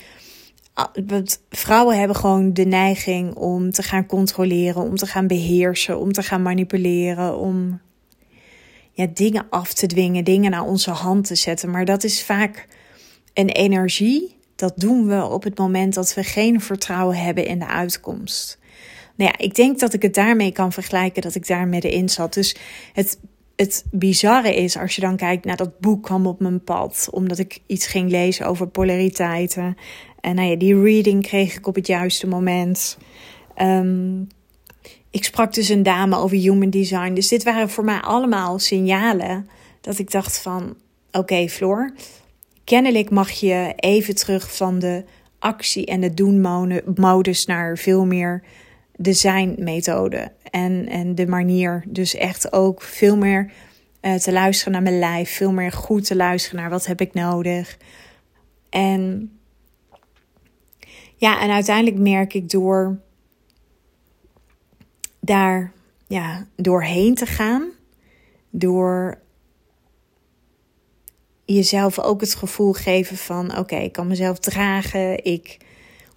Want 1.06 1.40
vrouwen 1.50 1.98
hebben 1.98 2.16
gewoon 2.16 2.52
de 2.52 2.64
neiging 2.64 3.34
om 3.34 3.70
te 3.70 3.82
gaan 3.82 4.06
controleren, 4.06 4.82
om 4.82 4.96
te 4.96 5.06
gaan 5.06 5.26
beheersen, 5.26 5.98
om 5.98 6.12
te 6.12 6.22
gaan 6.22 6.42
manipuleren, 6.42 7.38
om 7.38 7.80
ja, 8.92 9.06
dingen 9.14 9.46
af 9.50 9.72
te 9.72 9.86
dwingen, 9.86 10.24
dingen 10.24 10.50
naar 10.50 10.64
onze 10.64 10.90
hand 10.90 11.26
te 11.26 11.34
zetten. 11.34 11.70
Maar 11.70 11.84
dat 11.84 12.04
is 12.04 12.24
vaak 12.24 12.66
een 13.34 13.48
energie. 13.48 14.36
Dat 14.56 14.72
doen 14.76 15.06
we 15.06 15.24
op 15.24 15.42
het 15.42 15.58
moment 15.58 15.94
dat 15.94 16.14
we 16.14 16.24
geen 16.24 16.60
vertrouwen 16.60 17.16
hebben 17.16 17.46
in 17.46 17.58
de 17.58 17.66
uitkomst. 17.66 18.58
Nou 19.16 19.30
ja, 19.30 19.44
ik 19.44 19.54
denk 19.54 19.78
dat 19.78 19.92
ik 19.94 20.02
het 20.02 20.14
daarmee 20.14 20.52
kan 20.52 20.72
vergelijken 20.72 21.22
dat 21.22 21.34
ik 21.34 21.46
daar 21.46 21.68
middenin 21.68 22.08
zat. 22.08 22.34
Dus 22.34 22.56
het 22.92 23.18
het 23.58 23.84
bizarre 23.90 24.54
is, 24.54 24.78
als 24.78 24.94
je 24.94 25.00
dan 25.00 25.16
kijkt 25.16 25.44
naar 25.44 25.56
dat 25.56 25.80
boek 25.80 26.02
kwam 26.02 26.26
op 26.26 26.40
mijn 26.40 26.64
pad, 26.64 27.08
omdat 27.10 27.38
ik 27.38 27.60
iets 27.66 27.86
ging 27.86 28.10
lezen 28.10 28.46
over 28.46 28.66
polariteiten. 28.66 29.76
En 30.20 30.34
nou 30.34 30.48
ja, 30.48 30.56
die 30.56 30.82
reading 30.82 31.22
kreeg 31.22 31.56
ik 31.56 31.66
op 31.66 31.74
het 31.74 31.86
juiste 31.86 32.26
moment. 32.26 32.98
Um, 33.56 34.28
ik 35.10 35.24
sprak 35.24 35.54
dus 35.54 35.68
een 35.68 35.82
dame 35.82 36.16
over 36.16 36.36
human 36.36 36.70
design. 36.70 37.14
Dus 37.14 37.28
dit 37.28 37.42
waren 37.42 37.70
voor 37.70 37.84
mij 37.84 38.00
allemaal 38.00 38.58
signalen 38.58 39.48
dat 39.80 39.98
ik 39.98 40.10
dacht 40.10 40.38
van, 40.38 40.76
oké 41.12 41.48
Floor, 41.48 41.92
kennelijk 42.64 43.10
mag 43.10 43.30
je 43.30 43.72
even 43.76 44.14
terug 44.14 44.56
van 44.56 44.78
de 44.78 45.04
actie 45.38 45.86
en 45.86 46.00
de 46.00 46.14
doen-modus 46.14 47.46
naar 47.46 47.78
veel 47.78 48.06
meer 48.06 48.42
de 49.00 49.12
zijn-methode 49.12 50.32
en, 50.50 50.88
en 50.88 51.14
de 51.14 51.26
manier. 51.26 51.84
Dus 51.88 52.14
echt 52.14 52.52
ook 52.52 52.82
veel 52.82 53.16
meer 53.16 53.52
uh, 54.02 54.14
te 54.14 54.32
luisteren 54.32 54.72
naar 54.72 54.82
mijn 54.82 54.98
lijf, 54.98 55.30
veel 55.30 55.52
meer 55.52 55.72
goed 55.72 56.04
te 56.04 56.16
luisteren 56.16 56.60
naar 56.60 56.70
wat 56.70 56.86
heb 56.86 57.00
ik 57.00 57.14
nodig. 57.14 57.78
En 58.70 59.32
ja, 61.16 61.40
en 61.40 61.50
uiteindelijk 61.50 61.98
merk 61.98 62.34
ik 62.34 62.50
door 62.50 62.98
daar 65.20 65.72
ja, 66.06 66.46
doorheen 66.56 67.14
te 67.14 67.26
gaan, 67.26 67.68
door 68.50 69.20
jezelf 71.44 71.98
ook 71.98 72.20
het 72.20 72.34
gevoel 72.34 72.72
geven 72.72 73.16
van 73.16 73.58
oké, 73.58 73.76
ik 73.76 73.92
kan 73.92 74.06
mezelf 74.06 74.38
dragen, 74.38 75.24
ik 75.24 75.56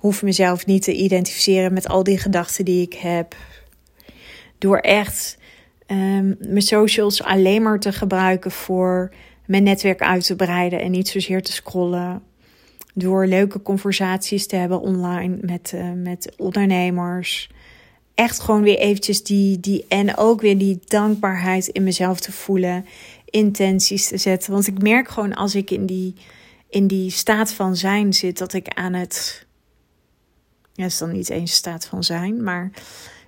hoef 0.02 0.24
mezelf 0.24 0.66
niet 0.66 0.84
te 0.84 0.94
identificeren 0.94 1.74
met 1.74 1.88
al 1.88 2.04
die 2.04 2.18
gedachten 2.18 2.66
die 2.66 2.82
ik 2.82 2.94
heb. 2.94 3.36
Door 4.58 4.78
echt 4.78 5.38
um, 5.88 6.36
mijn 6.40 6.62
socials 6.62 7.24
alleen 7.24 7.62
maar 7.62 7.80
te 7.80 7.92
gebruiken 7.92 8.52
voor 8.52 9.14
mijn 9.46 9.64
netwerk 9.64 10.02
uit 10.02 10.26
te 10.26 10.36
breiden 10.36 10.82
en 10.82 10.92
niet 10.92 11.08
zozeer 11.08 11.42
te 11.42 11.52
scrollen. 11.52 12.22
Door 12.94 13.26
leuke 13.26 13.62
conversaties 13.62 14.48
te 14.48 14.56
hebben 14.56 14.82
online 14.82 15.38
met, 15.42 15.72
uh, 15.76 15.92
met 15.96 16.34
ondernemers. 16.38 17.50
Echt 18.16 18.40
gewoon 18.40 18.62
weer 18.62 18.78
eventjes 18.78 19.24
die, 19.24 19.60
die. 19.60 19.86
En 19.88 20.18
ook 20.18 20.42
weer 20.42 20.58
die 20.58 20.80
dankbaarheid 20.86 21.68
in 21.68 21.84
mezelf 21.84 22.20
te 22.20 22.32
voelen. 22.32 22.86
Intenties 23.26 24.08
te 24.08 24.18
zetten. 24.18 24.52
Want 24.52 24.68
ik 24.68 24.82
merk 24.82 25.10
gewoon 25.10 25.34
als 25.34 25.56
ik 25.56 25.72
in 25.72 25.86
die, 25.86 26.14
in 26.70 26.88
die 26.88 27.12
staat 27.12 27.54
van 27.54 27.76
zijn 27.76 28.14
zit, 28.14 28.38
dat 28.38 28.54
ik 28.54 28.68
aan 28.68 28.94
het 28.94 29.50
ja, 30.82 30.88
is 30.88 30.98
dan 30.98 31.12
niet 31.12 31.30
eens 31.30 31.54
staat 31.54 31.86
van 31.86 32.04
zijn, 32.04 32.44
maar 32.44 32.72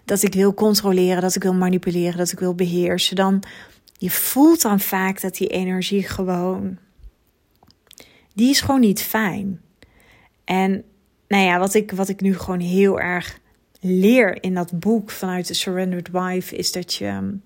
dat 0.05 0.23
ik 0.23 0.33
wil 0.33 0.53
controleren, 0.53 1.21
dat 1.21 1.35
ik 1.35 1.43
wil 1.43 1.53
manipuleren, 1.53 2.17
dat 2.17 2.31
ik 2.31 2.39
wil 2.39 2.55
beheersen, 2.55 3.15
dan 3.15 3.43
je 3.97 4.09
voelt 4.09 4.61
dan 4.61 4.79
vaak 4.79 5.21
dat 5.21 5.35
die 5.35 5.47
energie 5.47 6.03
gewoon, 6.03 6.77
die 8.33 8.49
is 8.49 8.61
gewoon 8.61 8.79
niet 8.79 9.01
fijn. 9.01 9.61
En 10.43 10.83
nou 11.27 11.43
ja, 11.43 11.59
wat 11.59 11.73
ik, 11.73 11.91
wat 11.91 12.09
ik 12.09 12.21
nu 12.21 12.37
gewoon 12.37 12.59
heel 12.59 12.99
erg 12.99 13.39
leer 13.79 14.43
in 14.43 14.53
dat 14.53 14.79
boek 14.79 15.11
vanuit 15.11 15.47
de 15.47 15.53
Surrendered 15.53 16.09
Wife, 16.11 16.55
is 16.55 16.71
dat 16.71 16.93
je, 16.93 17.37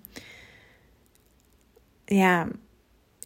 ja, 2.06 2.48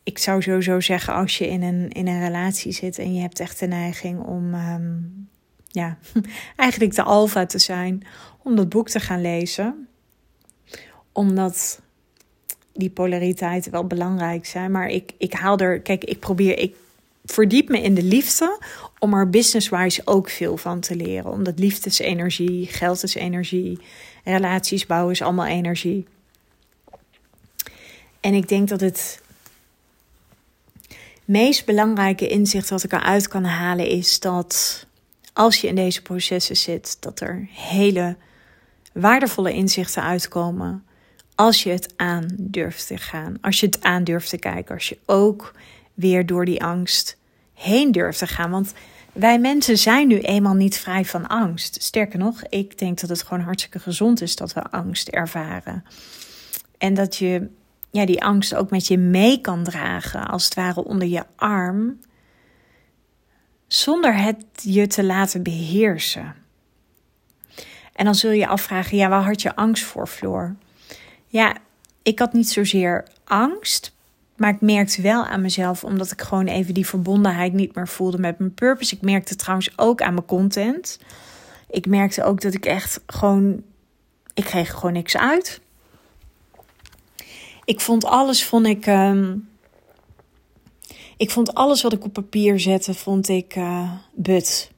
ik 0.03 0.17
zou 0.17 0.41
sowieso 0.41 0.79
zeggen, 0.79 1.13
als 1.13 1.37
je 1.37 1.47
in 1.47 1.61
een, 1.61 1.89
in 1.89 2.07
een 2.07 2.19
relatie 2.19 2.71
zit 2.71 2.99
en 2.99 3.13
je 3.13 3.21
hebt 3.21 3.39
echt 3.39 3.59
de 3.59 3.67
neiging 3.67 4.19
om 4.19 4.53
ehm, 4.53 4.93
ja, 5.71 5.97
eigenlijk 6.55 6.95
de 6.95 7.03
alfa 7.03 7.45
te 7.45 7.59
zijn 7.59 8.03
om 8.43 8.55
dat 8.55 8.69
boek 8.69 8.89
te 8.89 8.99
gaan 8.99 9.21
lezen. 9.21 9.87
Omdat 11.11 11.81
die 12.73 12.89
polariteiten 12.89 13.71
wel 13.71 13.87
belangrijk 13.87 14.45
zijn. 14.45 14.71
Maar 14.71 14.87
ik, 14.87 15.11
ik 15.17 15.33
haal 15.33 15.57
er, 15.57 15.81
kijk, 15.81 16.03
ik 16.03 16.19
probeer, 16.19 16.57
ik 16.57 16.75
verdiep 17.25 17.69
me 17.69 17.81
in 17.81 17.93
de 17.93 18.03
liefde 18.03 18.59
om 18.99 19.13
er 19.13 19.29
business-wise 19.29 20.01
ook 20.05 20.29
veel 20.29 20.57
van 20.57 20.79
te 20.79 20.95
leren. 20.95 21.31
Omdat 21.31 21.59
liefde 21.59 21.89
is 21.89 21.99
energie, 21.99 22.67
geld 22.67 23.03
is 23.03 23.15
energie, 23.15 23.79
relaties 24.23 24.85
bouwen 24.85 25.11
is 25.11 25.21
allemaal 25.21 25.45
energie. 25.45 26.05
En 28.19 28.33
ik 28.33 28.47
denk 28.47 28.67
dat 28.67 28.81
het 28.81 29.21
meest 31.25 31.65
belangrijke 31.65 32.27
inzicht 32.27 32.69
wat 32.69 32.83
ik 32.83 32.91
eruit 32.91 33.27
kan 33.27 33.43
halen 33.43 33.87
is 33.87 34.19
dat 34.19 34.85
als 35.33 35.61
je 35.61 35.67
in 35.67 35.75
deze 35.75 36.01
processen 36.01 36.57
zit, 36.57 36.97
dat 36.99 37.19
er 37.19 37.47
hele 37.51 38.15
waardevolle 38.93 39.53
inzichten 39.53 40.03
uitkomen 40.03 40.83
als 41.35 41.63
je 41.63 41.69
het 41.69 41.93
aan 41.95 42.27
durft 42.37 42.87
te 42.87 42.97
gaan. 42.97 43.37
Als 43.41 43.59
je 43.59 43.65
het 43.65 43.83
aan 43.83 44.03
durft 44.03 44.29
te 44.29 44.37
kijken. 44.37 44.75
Als 44.75 44.89
je 44.89 44.97
ook 45.05 45.53
weer 45.93 46.25
door 46.25 46.45
die 46.45 46.63
angst 46.63 47.17
heen 47.53 47.91
durft 47.91 48.19
te 48.19 48.27
gaan. 48.27 48.51
Want 48.51 48.73
wij 49.13 49.39
mensen 49.39 49.77
zijn 49.77 50.07
nu 50.07 50.19
eenmaal 50.19 50.53
niet 50.53 50.77
vrij 50.77 51.05
van 51.05 51.27
angst. 51.27 51.83
Sterker 51.83 52.19
nog, 52.19 52.43
ik 52.49 52.77
denk 52.77 52.99
dat 52.99 53.09
het 53.09 53.23
gewoon 53.23 53.43
hartstikke 53.43 53.79
gezond 53.79 54.21
is 54.21 54.35
dat 54.35 54.53
we 54.53 54.61
angst 54.61 55.07
ervaren. 55.07 55.83
En 56.77 56.93
dat 56.93 57.15
je 57.15 57.47
ja, 57.91 58.05
die 58.05 58.23
angst 58.23 58.55
ook 58.55 58.69
met 58.69 58.87
je 58.87 58.97
mee 58.97 59.41
kan 59.41 59.63
dragen, 59.63 60.27
als 60.27 60.45
het 60.45 60.53
ware 60.53 60.83
onder 60.83 61.07
je 61.07 61.23
arm, 61.35 61.99
zonder 63.73 64.15
het 64.17 64.45
je 64.61 64.87
te 64.87 65.03
laten 65.03 65.43
beheersen. 65.43 66.35
En 67.93 68.05
dan 68.05 68.15
zul 68.15 68.31
je 68.31 68.47
afvragen, 68.47 68.97
ja, 68.97 69.09
waar 69.09 69.23
had 69.23 69.41
je 69.41 69.55
angst 69.55 69.83
voor, 69.83 70.07
Floor? 70.07 70.55
Ja, 71.27 71.55
ik 72.03 72.19
had 72.19 72.33
niet 72.33 72.49
zozeer 72.49 73.07
angst, 73.23 73.95
maar 74.35 74.49
ik 74.53 74.61
merkte 74.61 75.01
wel 75.01 75.25
aan 75.25 75.41
mezelf, 75.41 75.83
omdat 75.83 76.11
ik 76.11 76.21
gewoon 76.21 76.47
even 76.47 76.73
die 76.73 76.87
verbondenheid 76.87 77.53
niet 77.53 77.75
meer 77.75 77.87
voelde 77.87 78.17
met 78.17 78.39
mijn 78.39 78.53
purpose. 78.53 78.95
Ik 78.95 79.01
merkte 79.01 79.35
trouwens 79.35 79.77
ook 79.77 80.01
aan 80.01 80.13
mijn 80.13 80.25
content. 80.25 80.99
Ik 81.69 81.85
merkte 81.85 82.23
ook 82.23 82.41
dat 82.41 82.53
ik 82.53 82.65
echt 82.65 82.99
gewoon, 83.05 83.63
ik 84.33 84.43
kreeg 84.43 84.71
gewoon 84.71 84.93
niks 84.93 85.17
uit. 85.17 85.61
Ik 87.63 87.79
vond 87.79 88.05
alles, 88.05 88.45
vond 88.45 88.65
ik, 88.65 88.85
ehm, 88.85 89.35
ik 91.21 91.31
vond 91.31 91.53
alles 91.53 91.81
wat 91.81 91.93
ik 91.93 92.03
op 92.03 92.13
papier 92.13 92.59
zette, 92.59 92.93
vond 92.93 93.27
ik 93.29 93.55
uh, 93.55 93.91
but. 94.13 94.71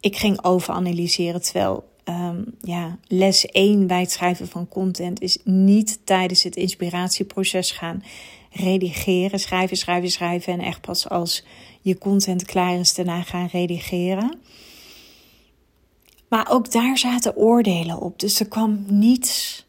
Ik 0.00 0.16
ging 0.16 0.44
overanalyseren, 0.44 1.42
terwijl 1.42 1.88
um, 2.04 2.44
ja, 2.60 2.98
les 3.06 3.46
1 3.46 3.86
bij 3.86 4.00
het 4.00 4.10
schrijven 4.10 4.48
van 4.48 4.68
content 4.68 5.20
is 5.20 5.38
niet 5.44 6.00
tijdens 6.04 6.42
het 6.42 6.56
inspiratieproces 6.56 7.70
gaan 7.70 8.04
redigeren, 8.50 9.38
schrijven, 9.38 9.76
schrijven, 9.76 10.10
schrijven 10.10 10.52
en 10.52 10.60
echt 10.60 10.80
pas 10.80 11.08
als 11.08 11.44
je 11.80 11.98
content 11.98 12.44
klaar 12.44 12.78
is 12.78 12.94
daarna 12.94 13.22
gaan 13.22 13.48
redigeren. 13.52 14.38
Maar 16.28 16.50
ook 16.50 16.72
daar 16.72 16.98
zaten 16.98 17.36
oordelen 17.36 18.00
op, 18.00 18.18
dus 18.18 18.40
er 18.40 18.48
kwam 18.48 18.84
niets 18.86 19.66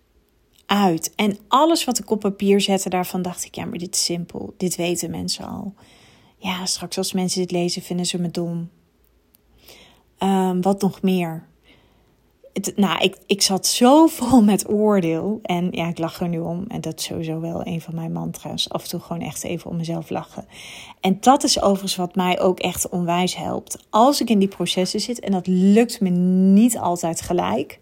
uit. 0.65 1.11
En 1.15 1.37
alles 1.47 1.83
wat 1.83 1.99
ik 1.99 2.11
op 2.11 2.19
papier 2.19 2.61
zette, 2.61 2.89
daarvan 2.89 3.21
dacht 3.21 3.45
ik, 3.45 3.55
ja, 3.55 3.65
maar 3.65 3.79
dit 3.79 3.95
is 3.95 4.03
simpel. 4.03 4.53
Dit 4.57 4.75
weten 4.75 5.11
mensen 5.11 5.45
al. 5.45 5.73
Ja, 6.39 6.65
straks 6.65 6.97
als 6.97 7.13
mensen 7.13 7.41
dit 7.41 7.51
lezen, 7.51 7.81
vinden 7.81 8.05
ze 8.05 8.19
me 8.19 8.31
dom. 8.31 8.69
Um, 10.19 10.61
wat 10.61 10.81
nog 10.81 11.01
meer? 11.01 11.47
Nou, 12.75 12.99
ik, 12.99 13.17
ik 13.25 13.41
zat 13.41 13.67
zo 13.67 14.07
vol 14.07 14.43
met 14.43 14.69
oordeel. 14.69 15.39
En 15.43 15.67
ja, 15.71 15.87
ik 15.87 15.97
lach 15.97 16.21
er 16.21 16.27
nu 16.27 16.39
om. 16.39 16.65
En 16.67 16.81
dat 16.81 16.99
is 16.99 17.05
sowieso 17.05 17.39
wel 17.39 17.65
een 17.65 17.81
van 17.81 17.95
mijn 17.95 18.11
mantra's. 18.11 18.69
Af 18.69 18.83
en 18.83 18.89
toe 18.89 18.99
gewoon 18.99 19.21
echt 19.21 19.43
even 19.43 19.69
om 19.69 19.77
mezelf 19.77 20.09
lachen. 20.09 20.45
En 20.99 21.17
dat 21.19 21.43
is 21.43 21.61
overigens 21.61 21.95
wat 21.95 22.15
mij 22.15 22.39
ook 22.39 22.59
echt 22.59 22.89
onwijs 22.89 23.35
helpt. 23.35 23.85
Als 23.89 24.21
ik 24.21 24.29
in 24.29 24.39
die 24.39 24.47
processen 24.47 24.99
zit, 24.99 25.19
en 25.19 25.31
dat 25.31 25.47
lukt 25.47 26.01
me 26.01 26.09
niet 26.09 26.77
altijd 26.77 27.21
gelijk 27.21 27.79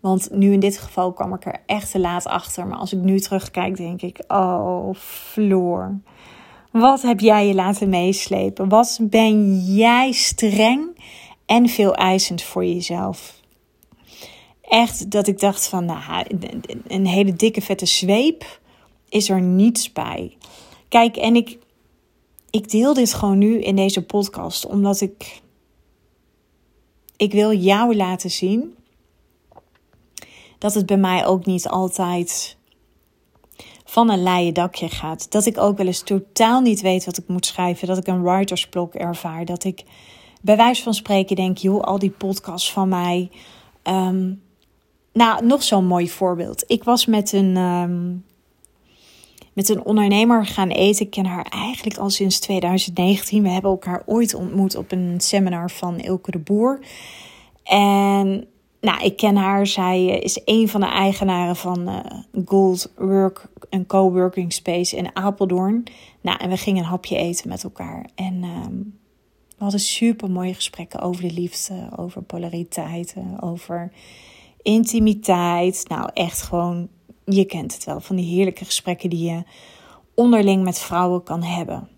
want 0.00 0.30
nu 0.30 0.52
in 0.52 0.60
dit 0.60 0.78
geval 0.78 1.12
kwam 1.12 1.34
ik 1.34 1.46
er 1.46 1.60
echt 1.66 1.90
te 1.90 1.98
laat 1.98 2.26
achter. 2.26 2.66
Maar 2.66 2.78
als 2.78 2.92
ik 2.92 2.98
nu 2.98 3.20
terugkijk, 3.20 3.76
denk 3.76 4.02
ik: 4.02 4.24
Oh, 4.28 4.94
Floor. 4.94 6.00
Wat 6.78 7.02
heb 7.02 7.20
jij 7.20 7.46
je 7.46 7.54
laten 7.54 7.88
meeslepen? 7.88 8.68
Wat 8.68 8.98
ben 9.02 9.58
jij 9.58 10.12
streng 10.12 10.98
en 11.46 11.68
veel 11.68 11.94
eisend 11.94 12.42
voor 12.42 12.64
jezelf? 12.64 13.40
Echt 14.62 15.10
dat 15.10 15.26
ik 15.26 15.38
dacht 15.38 15.68
van, 15.68 15.84
nou, 15.84 16.24
een 16.86 17.06
hele 17.06 17.32
dikke 17.32 17.60
vette 17.60 17.86
zweep 17.86 18.60
is 19.08 19.28
er 19.28 19.40
niets 19.40 19.92
bij. 19.92 20.36
Kijk, 20.88 21.16
en 21.16 21.36
ik, 21.36 21.58
ik 22.50 22.70
deel 22.70 22.94
dit 22.94 23.14
gewoon 23.14 23.38
nu 23.38 23.60
in 23.60 23.76
deze 23.76 24.04
podcast, 24.04 24.66
omdat 24.66 25.00
ik, 25.00 25.40
ik 27.16 27.32
wil 27.32 27.52
jou 27.52 27.96
laten 27.96 28.30
zien 28.30 28.76
dat 30.58 30.74
het 30.74 30.86
bij 30.86 30.96
mij 30.96 31.26
ook 31.26 31.46
niet 31.46 31.68
altijd 31.68 32.57
van 33.88 34.10
een 34.10 34.22
leien 34.22 34.54
dakje 34.54 34.88
gaat. 34.88 35.30
Dat 35.30 35.46
ik 35.46 35.58
ook 35.58 35.76
wel 35.76 35.86
eens 35.86 36.02
totaal 36.02 36.60
niet 36.60 36.80
weet 36.80 37.04
wat 37.04 37.18
ik 37.18 37.28
moet 37.28 37.46
schrijven. 37.46 37.88
Dat 37.88 37.98
ik 37.98 38.06
een 38.06 38.22
writersblok 38.22 38.94
ervaar. 38.94 39.44
Dat 39.44 39.64
ik 39.64 39.84
bij 40.40 40.56
wijze 40.56 40.82
van 40.82 40.94
spreken 40.94 41.36
denk, 41.36 41.58
joh, 41.58 41.82
al 41.82 41.98
die 41.98 42.10
podcasts 42.10 42.72
van 42.72 42.88
mij. 42.88 43.30
Ehm, 43.82 44.32
nou, 45.12 45.46
nog 45.46 45.62
zo'n 45.62 45.86
mooi 45.86 46.10
voorbeeld. 46.10 46.64
Ik 46.66 46.84
was 46.84 47.06
met 47.06 47.32
een, 47.32 47.56
ehm, 47.56 48.14
met 49.52 49.68
een 49.68 49.84
ondernemer 49.84 50.46
gaan 50.46 50.68
eten. 50.68 51.04
Ik 51.04 51.10
ken 51.10 51.26
haar 51.26 51.46
eigenlijk 51.50 51.96
al 51.96 52.10
sinds 52.10 52.38
2019. 52.38 53.42
We 53.42 53.48
hebben 53.48 53.70
elkaar 53.70 54.02
ooit 54.06 54.34
ontmoet 54.34 54.76
op 54.76 54.92
een 54.92 55.14
seminar 55.20 55.70
van 55.70 55.98
Ilke 55.98 56.30
de 56.30 56.38
Boer. 56.38 56.80
En 57.62 58.48
nou, 58.80 59.04
ik 59.04 59.16
ken 59.16 59.36
haar. 59.36 59.66
Zij 59.66 60.08
eh, 60.10 60.22
is 60.22 60.40
een 60.44 60.68
van 60.68 60.80
de 60.80 60.86
eigenaren 60.86 61.56
van 61.56 61.88
uh, 61.88 61.98
Gold 62.44 62.92
Work, 62.96 63.48
een 63.70 63.86
coworking 63.86 64.52
space 64.52 64.96
in 64.96 65.16
Apeldoorn. 65.16 65.84
Nou, 66.20 66.38
en 66.38 66.50
we 66.50 66.56
gingen 66.56 66.82
een 66.82 66.88
hapje 66.88 67.16
eten 67.16 67.48
met 67.48 67.64
elkaar. 67.64 68.06
En 68.14 68.42
ehm, 68.42 68.76
we 69.48 69.64
hadden 69.64 69.80
super 69.80 70.30
mooie 70.30 70.54
gesprekken 70.54 71.00
over 71.00 71.22
de 71.22 71.32
liefde, 71.32 71.88
over 71.96 72.22
polariteiten, 72.22 73.42
over 73.42 73.92
intimiteit. 74.62 75.84
Nou, 75.88 76.10
echt 76.14 76.42
gewoon, 76.42 76.88
je 77.24 77.44
kent 77.44 77.74
het 77.74 77.84
wel, 77.84 78.00
van 78.00 78.16
die 78.16 78.34
heerlijke 78.34 78.64
gesprekken 78.64 79.10
die 79.10 79.30
je 79.30 79.42
onderling 80.14 80.64
met 80.64 80.78
vrouwen 80.78 81.22
kan 81.22 81.42
hebben. 81.42 81.88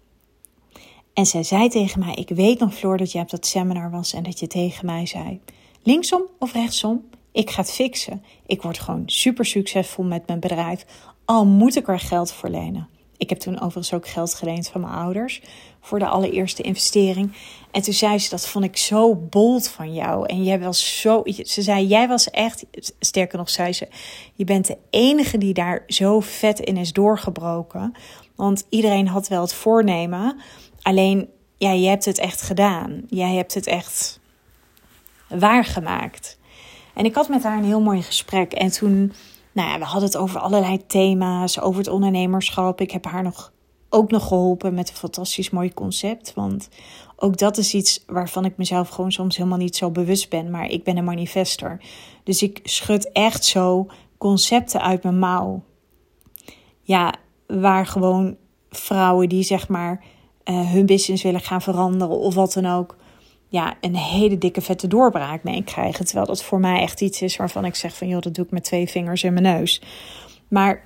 En 1.13 1.27
zij 1.27 1.43
zei 1.43 1.69
tegen 1.69 2.01
mij: 2.01 2.15
Ik 2.15 2.29
weet 2.29 2.59
nog, 2.59 2.75
Floor, 2.75 2.97
dat 2.97 3.13
je 3.13 3.19
op 3.19 3.31
dat 3.31 3.47
seminar 3.47 3.91
was 3.91 4.13
en 4.13 4.23
dat 4.23 4.39
je 4.41 4.47
tegen 4.47 4.87
mij 4.87 5.07
zei 5.07 5.41
linksom 5.83 6.23
of 6.39 6.53
rechtsom, 6.53 7.09
ik 7.33 7.51
ga 7.51 7.61
het 7.61 7.73
fixen. 7.73 8.23
Ik 8.47 8.63
word 8.63 8.79
gewoon 8.79 9.03
super 9.07 9.45
succesvol 9.45 10.05
met 10.05 10.27
mijn 10.27 10.41
bedrijf, 10.41 10.87
al 11.31 11.47
moet 11.47 11.77
ik 11.77 11.89
er 11.89 11.99
geld 11.99 12.33
voor 12.33 12.49
lenen. 12.49 12.89
Ik 13.17 13.29
heb 13.29 13.39
toen 13.39 13.55
overigens 13.55 13.93
ook 13.93 14.09
geld 14.09 14.35
geleend 14.35 14.69
van 14.69 14.81
mijn 14.81 14.93
ouders 14.93 15.43
voor 15.81 15.99
de 15.99 16.07
allereerste 16.07 16.63
investering. 16.63 17.33
En 17.71 17.83
toen 17.83 17.93
zei 17.93 18.19
ze, 18.19 18.31
dat 18.31 18.49
vond 18.49 18.65
ik 18.65 18.77
zo 18.77 19.15
bold 19.15 19.69
van 19.69 19.95
jou. 19.95 20.27
En 20.27 20.45
jij 20.45 20.61
was 20.61 21.01
zo, 21.01 21.23
ze 21.25 21.63
zei, 21.63 21.87
jij 21.87 22.09
was 22.09 22.31
echt, 22.31 22.65
sterker 23.01 23.39
nog 23.39 23.51
zei 23.51 23.73
ze, 23.73 23.89
je 24.35 24.45
bent 24.45 24.67
de 24.67 24.77
enige 24.91 25.39
die 25.39 25.55
daar 25.55 25.85
zo 25.87 26.21
vet 26.21 26.61
in 26.61 26.77
is 26.77 26.93
doorgebroken. 26.93 27.95
Want 28.35 28.67
iedereen 28.69 29.09
had 29.09 29.29
wel 29.29 29.41
het 29.41 29.55
voornemen, 29.55 30.41
alleen, 30.83 31.29
ja, 31.57 31.73
je 31.73 31.89
hebt 31.89 32.05
het 32.05 32.19
echt 32.19 32.43
gedaan. 32.43 33.03
Jij 33.09 33.35
hebt 33.35 33.55
het 33.55 33.67
echt 33.67 34.21
waargemaakt. 35.29 36.39
En 36.95 37.05
ik 37.05 37.15
had 37.15 37.29
met 37.29 37.43
haar 37.43 37.59
een 37.59 37.65
heel 37.65 37.81
mooi 37.81 38.03
gesprek. 38.03 38.53
En 38.53 38.71
toen, 38.71 39.13
nou 39.53 39.69
ja, 39.69 39.79
we 39.79 39.85
hadden 39.85 40.05
het 40.05 40.17
over 40.17 40.41
allerlei 40.41 40.87
thema's, 40.87 41.61
over 41.61 41.79
het 41.79 41.89
ondernemerschap. 41.89 42.81
Ik 42.81 42.91
heb 42.91 43.05
haar 43.05 43.23
nog, 43.23 43.53
ook 43.89 44.11
nog 44.11 44.27
geholpen 44.27 44.75
met 44.75 44.89
een 44.89 44.97
fantastisch 44.97 45.51
mooi 45.51 45.75
concept. 45.75 46.33
Want 46.35 46.69
ook 47.17 47.39
dat 47.39 47.57
is 47.57 47.75
iets 47.75 48.05
waarvan 48.07 48.45
ik 48.45 48.57
mezelf 48.57 48.89
gewoon 48.89 49.13
soms 49.13 49.37
helemaal 49.37 49.59
niet 49.59 49.77
zo 49.77 49.91
bewust 49.91 50.29
ben. 50.29 50.51
Maar 50.51 50.69
ik 50.69 50.85
ben 50.85 50.97
een 50.97 51.05
manifester. 51.05 51.81
Dus 52.25 52.43
ik 52.43 52.61
schud 52.63 53.13
echt 53.13 53.45
zo 53.45 53.87
concepten 54.19 54.83
uit 54.83 55.03
mijn 55.03 55.19
mouw. 55.19 55.63
Ja, 56.83 57.15
waar 57.47 57.87
gewoon 57.87 58.37
vrouwen 58.71 59.29
die 59.29 59.43
zeg 59.43 59.69
maar 59.69 60.05
uh, 60.45 60.71
hun 60.71 60.87
business 60.87 61.23
willen 61.23 61.41
gaan 61.41 61.63
veranderen 61.63 62.19
of 62.19 62.35
wat 62.35 62.53
dan 62.53 62.67
ook 62.67 62.97
ja, 63.51 63.75
een 63.81 63.97
hele 63.97 64.39
dikke 64.39 64.61
vette 64.61 64.87
doorbraak 64.87 65.43
mee 65.43 65.65
krijgen. 65.65 66.05
Terwijl 66.05 66.27
dat 66.27 66.43
voor 66.43 66.61
mij 66.61 66.81
echt 66.81 67.01
iets 67.01 67.23
is 67.23 67.37
waarvan 67.37 67.65
ik 67.65 67.75
zeg 67.75 67.97
van 67.97 68.09
joh, 68.09 68.21
dat 68.21 68.35
doe 68.35 68.45
ik 68.45 68.51
met 68.51 68.65
twee 68.65 68.89
vingers 68.89 69.23
in 69.23 69.33
mijn 69.33 69.45
neus. 69.57 69.83
Maar 70.49 70.83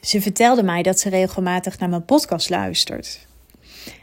ze 0.00 0.20
vertelde 0.20 0.62
mij 0.62 0.82
dat 0.82 0.98
ze 0.98 1.08
regelmatig 1.08 1.78
naar 1.78 1.88
mijn 1.88 2.04
podcast 2.04 2.50
luistert. 2.50 3.26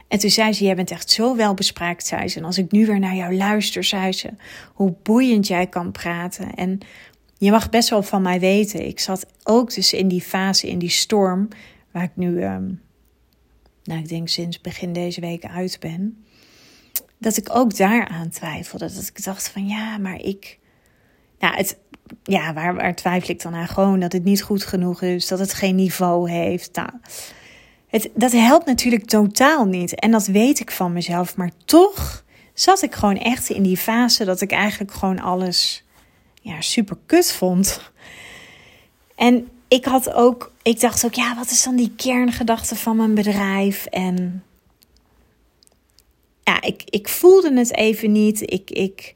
En 0.07 0.19
toen 0.19 0.29
zei 0.29 0.53
ze, 0.53 0.63
jij 0.63 0.75
bent 0.75 0.91
echt 0.91 1.11
zo 1.11 1.35
welbespraakt, 1.35 2.05
zei 2.05 2.27
ze. 2.27 2.39
En 2.39 2.45
als 2.45 2.57
ik 2.57 2.71
nu 2.71 2.85
weer 2.85 2.99
naar 2.99 3.15
jou 3.15 3.35
luister, 3.35 3.83
zei 3.83 4.11
ze, 4.11 4.29
hoe 4.73 4.95
boeiend 5.03 5.47
jij 5.47 5.67
kan 5.67 5.91
praten. 5.91 6.53
En 6.53 6.79
je 7.37 7.51
mag 7.51 7.69
best 7.69 7.89
wel 7.89 8.03
van 8.03 8.21
mij 8.21 8.39
weten. 8.39 8.87
Ik 8.87 8.99
zat 8.99 9.25
ook 9.43 9.73
dus 9.73 9.93
in 9.93 10.07
die 10.07 10.21
fase, 10.21 10.69
in 10.69 10.79
die 10.79 10.89
storm, 10.89 11.47
waar 11.91 12.03
ik 12.03 12.15
nu 12.15 12.43
um, 12.43 12.81
nou 13.83 13.99
ik 13.99 14.09
denk 14.09 14.29
sinds 14.29 14.61
begin 14.61 14.93
deze 14.93 15.21
week 15.21 15.45
uit 15.45 15.77
ben, 15.79 16.24
dat 17.17 17.37
ik 17.37 17.49
ook 17.55 17.77
daaraan 17.77 18.29
twijfelde. 18.29 18.93
Dat 18.93 19.11
ik 19.15 19.23
dacht 19.23 19.49
van 19.49 19.67
ja, 19.67 19.97
maar 19.97 20.21
ik, 20.21 20.59
nou 21.39 21.55
het, 21.55 21.77
ja, 22.23 22.53
waar, 22.53 22.75
waar 22.75 22.95
twijfel 22.95 23.29
ik 23.29 23.41
dan 23.41 23.55
aan? 23.55 23.67
Gewoon 23.67 23.99
dat 23.99 24.11
het 24.11 24.23
niet 24.23 24.41
goed 24.41 24.63
genoeg 24.63 25.01
is, 25.01 25.27
dat 25.27 25.39
het 25.39 25.53
geen 25.53 25.75
niveau 25.75 26.29
heeft. 26.31 26.75
Nou, 26.75 26.89
het, 27.87 28.09
dat 28.13 28.31
helpt 28.31 28.65
natuurlijk 28.65 29.05
totaal 29.05 29.65
niet. 29.65 29.95
En 29.95 30.11
dat 30.11 30.27
weet 30.27 30.59
ik 30.59 30.71
van 30.71 30.93
mezelf. 30.93 31.35
Maar 31.35 31.51
toch 31.65 32.23
zat 32.53 32.81
ik 32.81 32.95
gewoon 32.95 33.17
echt 33.17 33.49
in 33.49 33.63
die 33.63 33.77
fase 33.77 34.25
dat 34.25 34.41
ik 34.41 34.51
eigenlijk 34.51 34.91
gewoon 34.91 35.19
alles 35.19 35.83
ja, 36.41 36.61
super 36.61 36.97
kut 37.05 37.31
vond. 37.31 37.91
En 39.15 39.47
ik 39.67 39.85
had 39.85 40.13
ook, 40.13 40.51
ik 40.61 40.79
dacht 40.79 41.05
ook, 41.05 41.13
ja, 41.13 41.35
wat 41.35 41.49
is 41.49 41.63
dan 41.63 41.75
die 41.75 41.93
kerngedachte 41.95 42.75
van 42.75 42.95
mijn 42.95 43.13
bedrijf? 43.13 43.85
En 43.85 44.43
ja, 46.45 46.61
ik, 46.61 46.83
ik 46.85 47.07
voelde 47.07 47.57
het 47.57 47.75
even 47.75 48.11
niet. 48.11 48.51
Ik, 48.51 48.69
ik, 48.71 49.13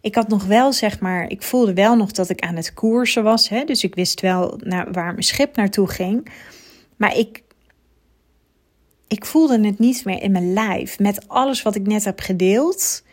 ik 0.00 0.14
had 0.14 0.28
nog 0.28 0.44
wel, 0.44 0.72
zeg 0.72 1.00
maar, 1.00 1.30
ik 1.30 1.42
voelde 1.42 1.74
wel 1.74 1.96
nog 1.96 2.10
dat 2.10 2.28
ik 2.28 2.40
aan 2.40 2.56
het 2.56 2.74
koersen 2.74 3.22
was. 3.22 3.48
Hè? 3.48 3.64
Dus 3.64 3.84
ik 3.84 3.94
wist 3.94 4.20
wel 4.20 4.58
naar, 4.58 4.92
waar 4.92 5.12
mijn 5.12 5.22
schip 5.22 5.56
naartoe 5.56 5.88
ging. 5.88 6.32
Maar 6.96 7.16
ik, 7.16 7.42
ik 9.08 9.24
voelde 9.24 9.66
het 9.66 9.78
niet 9.78 10.04
meer 10.04 10.22
in 10.22 10.32
mijn 10.32 10.52
lijf. 10.52 10.98
Met 10.98 11.28
alles 11.28 11.62
wat 11.62 11.74
ik 11.74 11.86
net 11.86 12.04
heb 12.04 12.20
gedeeld. 12.20 13.04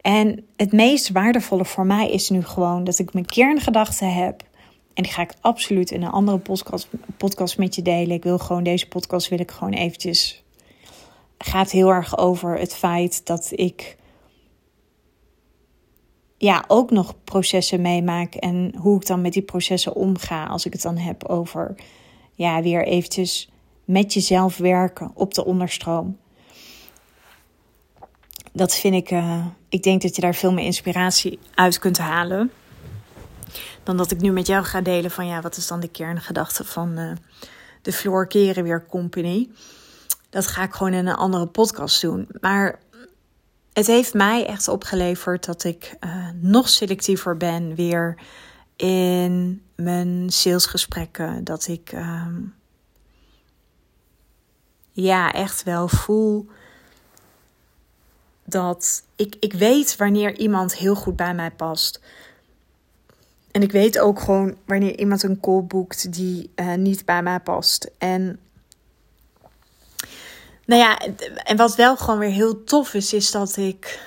En 0.00 0.46
het 0.56 0.72
meest 0.72 1.10
waardevolle 1.10 1.64
voor 1.64 1.86
mij 1.86 2.10
is 2.10 2.30
nu 2.30 2.44
gewoon 2.44 2.84
dat 2.84 2.98
ik 2.98 3.12
mijn 3.12 3.26
kerngedachten 3.26 4.14
heb. 4.14 4.42
En 4.94 5.02
die 5.02 5.12
ga 5.12 5.22
ik 5.22 5.34
absoluut 5.40 5.90
in 5.90 6.02
een 6.02 6.10
andere 6.10 6.38
podcast, 6.38 6.88
podcast 7.16 7.58
met 7.58 7.74
je 7.74 7.82
delen. 7.82 8.16
Ik 8.16 8.22
wil 8.22 8.38
gewoon 8.38 8.62
deze 8.62 8.88
podcast 8.88 9.28
wil 9.28 9.40
ik 9.40 9.50
gewoon 9.50 9.72
eventjes. 9.72 10.44
Gaat 11.38 11.70
heel 11.70 11.90
erg 11.90 12.18
over 12.18 12.58
het 12.58 12.74
feit 12.74 13.26
dat 13.26 13.48
ik 13.50 13.96
ja, 16.38 16.64
ook 16.68 16.90
nog 16.90 17.14
processen 17.24 17.80
meemaak 17.80 18.34
en 18.34 18.74
hoe 18.78 19.00
ik 19.00 19.06
dan 19.06 19.20
met 19.20 19.32
die 19.32 19.42
processen 19.42 19.94
omga 19.94 20.44
als 20.46 20.66
ik 20.66 20.72
het 20.72 20.82
dan 20.82 20.96
heb 20.96 21.24
over 21.24 21.74
ja, 22.34 22.62
weer 22.62 22.86
eventjes 22.86 23.50
met 23.84 24.12
jezelf 24.12 24.56
werken 24.56 25.10
op 25.14 25.34
de 25.34 25.44
onderstroom. 25.44 26.18
Dat 28.52 28.74
vind 28.74 28.94
ik, 28.94 29.10
uh, 29.10 29.46
ik 29.68 29.82
denk 29.82 30.02
dat 30.02 30.14
je 30.14 30.20
daar 30.20 30.34
veel 30.34 30.52
meer 30.52 30.64
inspiratie 30.64 31.38
uit 31.54 31.78
kunt 31.78 31.98
halen. 31.98 32.50
Dan 33.82 33.96
dat 33.96 34.10
ik 34.10 34.20
nu 34.20 34.32
met 34.32 34.46
jou 34.46 34.64
ga 34.64 34.80
delen 34.80 35.10
van 35.10 35.26
ja, 35.26 35.40
wat 35.40 35.56
is 35.56 35.66
dan 35.66 35.80
de 35.80 35.88
kerngedachte 35.88 36.64
van 36.64 36.98
uh, 36.98 37.12
de 37.82 37.92
Floor 37.92 38.26
Keren 38.26 38.64
Weer 38.64 38.86
Company. 38.86 39.48
Dat 40.36 40.46
ga 40.46 40.62
ik 40.62 40.72
gewoon 40.72 40.92
in 40.92 41.06
een 41.06 41.14
andere 41.14 41.46
podcast 41.46 42.00
doen. 42.00 42.28
Maar 42.40 42.78
het 43.72 43.86
heeft 43.86 44.14
mij 44.14 44.46
echt 44.46 44.68
opgeleverd 44.68 45.44
dat 45.44 45.64
ik 45.64 45.96
uh, 46.00 46.28
nog 46.40 46.68
selectiever 46.68 47.36
ben 47.36 47.74
weer 47.74 48.18
in 48.76 49.62
mijn 49.74 50.30
salesgesprekken. 50.30 51.44
Dat 51.44 51.66
ik 51.66 51.92
uh, 51.92 52.26
ja, 54.92 55.32
echt 55.32 55.62
wel 55.62 55.88
voel 55.88 56.46
dat 58.44 59.02
ik, 59.14 59.36
ik 59.40 59.52
weet 59.52 59.96
wanneer 59.96 60.36
iemand 60.36 60.76
heel 60.76 60.94
goed 60.94 61.16
bij 61.16 61.34
mij 61.34 61.50
past. 61.50 62.00
En 63.50 63.62
ik 63.62 63.72
weet 63.72 63.98
ook 63.98 64.20
gewoon 64.20 64.56
wanneer 64.64 64.98
iemand 64.98 65.22
een 65.22 65.40
call 65.40 65.62
boekt 65.62 66.12
die 66.12 66.50
uh, 66.56 66.74
niet 66.74 67.04
bij 67.04 67.22
mij 67.22 67.40
past. 67.40 67.90
En 67.98 68.40
nou 70.66 70.80
ja, 70.80 70.98
en 71.44 71.56
wat 71.56 71.76
wel 71.76 71.96
gewoon 71.96 72.18
weer 72.18 72.30
heel 72.30 72.64
tof 72.64 72.94
is, 72.94 73.12
is 73.12 73.30
dat 73.30 73.56
ik 73.56 74.00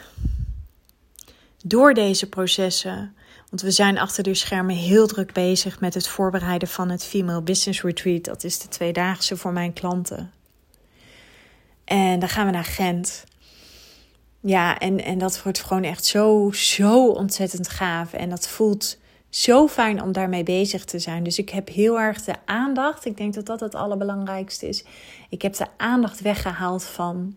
door 1.64 1.94
deze 1.94 2.30
processen. 2.30 3.16
Want 3.50 3.62
we 3.62 3.72
zijn 3.72 3.98
achter 3.98 4.24
de 4.24 4.34
schermen 4.34 4.76
heel 4.76 5.08
druk 5.08 5.34
bezig 5.34 5.80
met 5.80 5.94
het 5.94 6.08
voorbereiden 6.08 6.68
van 6.68 6.90
het 6.90 7.04
Female 7.04 7.42
Business 7.42 7.82
Retreat. 7.82 8.24
Dat 8.24 8.44
is 8.44 8.60
de 8.60 8.68
tweedaagse 8.68 9.38
voor 9.38 9.54
mijn 9.54 9.74
klanten. 9.74 10.32
En 11.84 12.20
dan 12.20 12.30
gaan 12.30 12.46
we 12.46 12.52
naar 12.52 12.66
Gent. 12.66 13.24
Ja, 14.40 14.78
en, 14.78 15.04
en 15.04 15.18
dat 15.18 15.44
wordt 15.44 15.64
gewoon 15.64 15.84
echt 15.84 16.06
zo, 16.06 16.52
zo 16.52 17.08
ontzettend 17.08 17.70
gaaf. 17.70 18.14
En 18.14 18.30
dat 18.30 18.48
voelt 18.48 18.98
zo 19.30 19.68
fijn 19.68 20.02
om 20.02 20.12
daarmee 20.12 20.44
bezig 20.44 20.86
te 20.86 21.00
zijn. 21.00 21.24
Dus 21.24 21.38
ik 21.38 21.50
heb 21.50 21.70
heel 21.70 22.00
erg 22.00 22.24
de 22.24 22.36
aandacht. 22.46 23.06
Ik 23.06 23.18
denk 23.18 23.34
dat 23.34 23.46
dat 23.46 23.60
het 23.60 23.76
allerbelangrijkste 23.76 24.68
is. 24.68 24.84
Ik 25.30 25.42
heb 25.42 25.54
de 25.54 25.68
aandacht 25.78 26.22
weggehaald 26.22 26.84
van 26.84 27.36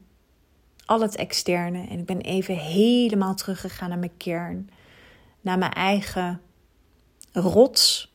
al 0.86 1.00
het 1.00 1.16
externe. 1.16 1.86
En 1.88 1.98
ik 1.98 2.06
ben 2.06 2.20
even 2.20 2.56
helemaal 2.56 3.34
teruggegaan 3.34 3.88
naar 3.88 3.98
mijn 3.98 4.16
kern. 4.16 4.70
Naar 5.40 5.58
mijn 5.58 5.72
eigen 5.72 6.40
rots. 7.32 8.12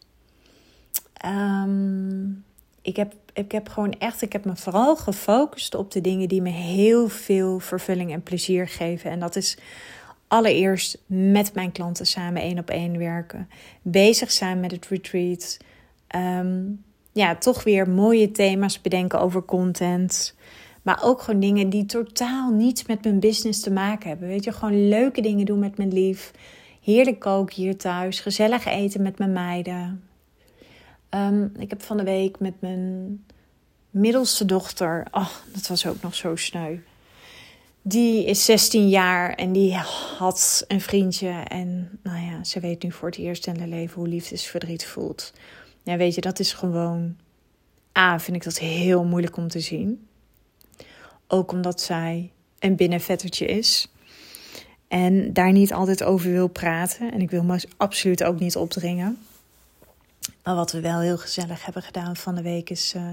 Ehm, 1.14 2.30
ik, 2.82 2.96
heb, 2.96 3.14
ik 3.34 3.52
heb 3.52 3.70
gewoon 3.70 3.92
echt, 3.92 4.22
ik 4.22 4.34
heb 4.34 4.46
me 4.46 4.56
vooral 4.56 4.96
gefocust 4.96 5.76
op 5.76 5.92
de 5.92 6.02
dingen 6.02 6.28
die 6.28 6.42
me 6.42 6.50
heel 6.50 7.10
veel 7.10 7.60
vervulling 7.60 8.12
en 8.12 8.24
plezier 8.24 8.68
geven. 8.68 9.12
En 9.12 9.20
dat 9.20 9.36
is 9.36 9.58
allereerst 10.28 10.98
met 11.06 11.54
mijn 11.54 11.72
klanten 11.72 12.06
samen 12.06 12.42
één 12.42 12.60
op 12.60 12.70
één 12.70 12.98
werken. 12.98 13.50
Bezig 13.82 14.32
zijn 14.32 14.60
met 14.60 14.72
het 14.72 14.88
retreat. 14.88 15.58
Ehm, 16.08 16.64
ja, 17.12 17.36
toch 17.36 17.64
weer 17.64 17.90
mooie 17.90 18.32
thema's 18.32 18.82
bedenken 18.82 19.20
over 19.20 19.46
content. 19.46 20.36
Maar 20.82 21.00
ook 21.04 21.22
gewoon 21.22 21.40
dingen 21.40 21.70
die 21.70 21.86
totaal 21.86 22.52
niets 22.52 22.86
met 22.86 23.04
mijn 23.04 23.20
business 23.20 23.60
te 23.60 23.72
maken 23.72 24.10
hebben. 24.10 24.28
Weet 24.28 24.44
je, 24.44 24.52
gewoon 24.52 24.88
leuke 24.88 25.22
dingen 25.22 25.46
doen 25.46 25.60
met 25.60 25.78
mijn 25.78 25.94
lief. 25.94 26.32
Heerlijk 26.82 27.20
koken 27.20 27.56
hier 27.56 27.78
thuis. 27.78 28.20
Gezellig 28.20 28.66
eten 28.66 29.02
met 29.02 29.18
mijn 29.18 29.34
meiden. 29.34 30.04
Ehm, 31.10 31.48
ik 31.58 31.70
heb 31.70 31.82
van 31.82 31.98
de 31.98 32.04
week 32.04 32.40
met 32.40 32.62
mijn 32.62 33.24
middelste 33.90 34.46
dochter. 34.46 35.08
Oh, 35.12 35.30
dat 35.54 35.68
was 35.68 35.86
ook 35.86 36.02
nog 36.02 36.16
zo 36.16 36.36
sneu 36.36 36.78
die 37.88 38.26
is 38.26 38.46
16 38.46 38.90
jaar 38.90 39.34
en 39.34 39.52
die 39.52 39.76
had 40.18 40.66
een 40.68 40.82
vriendje. 40.82 41.30
En 41.30 42.00
nou 42.04 42.26
ja, 42.26 42.44
ze 42.44 42.60
weet 42.60 42.84
nu 42.84 42.92
voor 42.92 43.10
het 43.10 43.18
eerst 43.18 43.48
in 43.48 43.60
haar 43.60 43.68
leven 43.68 43.96
hoe 43.96 44.08
liefdesverdriet 44.08 44.86
voelt. 44.86 45.34
Ja, 45.84 45.98
weet 45.98 46.16
je, 46.16 46.22
dat 46.22 46.40
is 46.40 46.54
gewoon. 46.54 47.18
A, 47.98 48.20
vind 48.20 48.38
ik 48.38 48.44
dat 48.44 48.58
heel 48.58 49.04
moeilijk 49.04 49.38
om 49.38 49.48
te 49.48 49.60
zien. 49.60 50.08
Ook 51.28 51.52
omdat 51.52 51.82
zij 51.82 52.32
een 52.60 52.76
binnenvettertje 52.76 53.46
is. 53.46 53.92
En 54.88 55.34
daar 55.34 55.52
niet 55.52 55.74
altijd 55.74 56.04
over 56.04 56.32
wil 56.32 56.48
praten. 56.48 57.12
En 57.12 57.22
ik 57.22 57.30
wil 57.30 57.44
me 57.44 57.64
absoluut 57.78 58.24
ook 58.24 58.40
niet 58.40 58.56
opdringen. 58.56 59.18
Maar 60.44 60.56
wat 60.56 60.72
we 60.72 60.80
wel 60.80 61.00
heel 61.00 61.18
gezellig 61.18 61.66
hebben 61.66 61.84
gedaan 61.84 62.16
van 62.16 62.36
de 62.36 62.42
week 62.42 62.70
is. 62.70 62.94
Uh, 62.96 63.10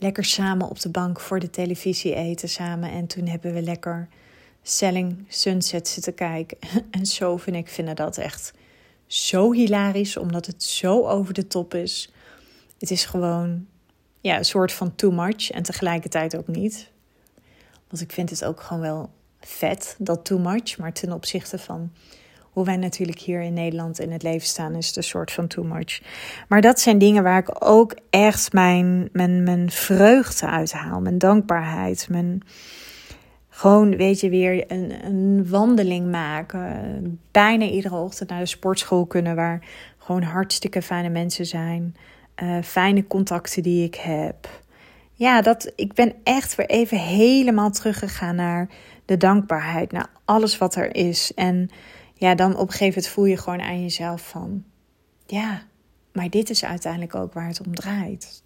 lekker 0.00 0.24
samen 0.24 0.68
op 0.68 0.80
de 0.80 0.88
bank 0.88 1.20
voor 1.20 1.38
de 1.38 1.50
televisie 1.50 2.14
eten 2.14 2.48
samen. 2.48 2.90
En 2.90 3.06
toen 3.06 3.26
hebben 3.26 3.54
we 3.54 3.62
lekker 3.62 4.08
Selling 4.62 5.24
Sunset 5.28 5.88
zitten 5.88 6.14
kijken. 6.14 6.58
En 6.90 7.06
zo 7.06 7.36
vind 7.36 7.56
ik 7.56 7.68
vinden 7.68 7.96
dat 7.96 8.18
echt 8.18 8.52
zo 9.06 9.52
hilarisch, 9.52 10.16
omdat 10.16 10.46
het 10.46 10.62
zo 10.62 11.06
over 11.08 11.34
de 11.34 11.46
top 11.46 11.74
is. 11.74 12.12
Het 12.78 12.90
is 12.90 13.04
gewoon 13.04 13.66
ja, 14.20 14.36
een 14.36 14.44
soort 14.44 14.72
van 14.72 14.94
too 14.94 15.10
much 15.10 15.50
en 15.50 15.62
tegelijkertijd 15.62 16.36
ook 16.36 16.46
niet. 16.46 16.90
Want 17.88 18.02
ik 18.02 18.12
vind 18.12 18.30
het 18.30 18.44
ook 18.44 18.60
gewoon 18.60 18.82
wel 18.82 19.10
vet, 19.40 19.96
dat 19.98 20.24
too 20.24 20.38
much. 20.38 20.78
Maar 20.78 20.92
ten 20.92 21.12
opzichte 21.12 21.58
van 21.58 21.92
hoe 22.50 22.64
wij 22.64 22.76
natuurlijk 22.76 23.18
hier 23.18 23.40
in 23.40 23.52
Nederland 23.52 24.00
in 24.00 24.12
het 24.12 24.22
leven 24.22 24.46
staan, 24.46 24.74
is 24.74 24.96
een 24.96 25.02
soort 25.02 25.32
van 25.32 25.46
too 25.46 25.64
much. 25.64 26.00
Maar 26.48 26.60
dat 26.60 26.80
zijn 26.80 26.98
dingen 26.98 27.22
waar 27.22 27.38
ik 27.38 27.64
ook 27.64 27.94
echt 28.10 28.52
mijn, 28.52 29.08
mijn, 29.12 29.42
mijn 29.42 29.70
vreugde 29.70 30.46
uit 30.46 30.72
haal, 30.72 31.00
mijn 31.00 31.18
dankbaarheid, 31.18 32.08
mijn 32.08 32.42
gewoon, 33.60 33.96
weet 33.96 34.20
je, 34.20 34.30
weer 34.30 34.64
een, 34.72 34.92
een 35.04 35.48
wandeling 35.48 36.10
maken. 36.10 37.20
Bijna 37.30 37.64
iedere 37.64 37.96
ochtend 37.96 38.30
naar 38.30 38.38
de 38.38 38.46
sportschool 38.46 39.06
kunnen, 39.06 39.36
waar 39.36 39.66
gewoon 39.98 40.22
hartstikke 40.22 40.82
fijne 40.82 41.08
mensen 41.08 41.46
zijn. 41.46 41.96
Uh, 42.42 42.56
fijne 42.62 43.06
contacten 43.06 43.62
die 43.62 43.84
ik 43.84 43.94
heb. 43.94 44.48
Ja, 45.12 45.42
dat, 45.42 45.72
ik 45.76 45.92
ben 45.92 46.14
echt 46.24 46.54
weer 46.54 46.66
even 46.66 46.98
helemaal 46.98 47.70
teruggegaan 47.70 48.34
naar 48.34 48.68
de 49.04 49.16
dankbaarheid, 49.16 49.92
naar 49.92 50.10
alles 50.24 50.58
wat 50.58 50.74
er 50.74 50.94
is. 50.94 51.32
En 51.34 51.70
ja, 52.20 52.34
dan 52.34 52.52
op 52.52 52.60
een 52.60 52.72
gegeven 52.72 52.86
moment 52.86 53.08
voel 53.08 53.24
je 53.24 53.36
gewoon 53.36 53.60
aan 53.60 53.82
jezelf 53.82 54.28
van, 54.28 54.64
ja, 55.26 55.62
maar 56.12 56.30
dit 56.30 56.50
is 56.50 56.64
uiteindelijk 56.64 57.14
ook 57.14 57.32
waar 57.32 57.46
het 57.46 57.66
om 57.66 57.74
draait. 57.74 58.42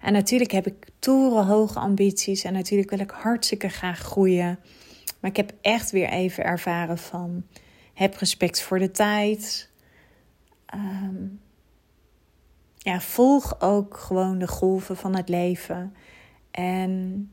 En 0.00 0.12
natuurlijk 0.12 0.50
heb 0.50 0.66
ik 0.66 0.86
torenhoge 0.98 1.78
ambities 1.78 2.44
en 2.44 2.52
natuurlijk 2.52 2.90
wil 2.90 2.98
ik 2.98 3.10
hartstikke 3.10 3.68
graag 3.68 3.98
groeien. 3.98 4.58
Maar 5.20 5.30
ik 5.30 5.36
heb 5.36 5.52
echt 5.60 5.90
weer 5.90 6.08
even 6.08 6.44
ervaren 6.44 6.98
van, 6.98 7.44
heb 7.94 8.14
respect 8.14 8.60
voor 8.62 8.78
de 8.78 8.90
tijd. 8.90 9.70
Um, 10.74 11.40
ja, 12.78 13.00
volg 13.00 13.60
ook 13.60 13.96
gewoon 13.96 14.38
de 14.38 14.48
golven 14.48 14.96
van 14.96 15.16
het 15.16 15.28
leven. 15.28 15.94
En 16.50 17.30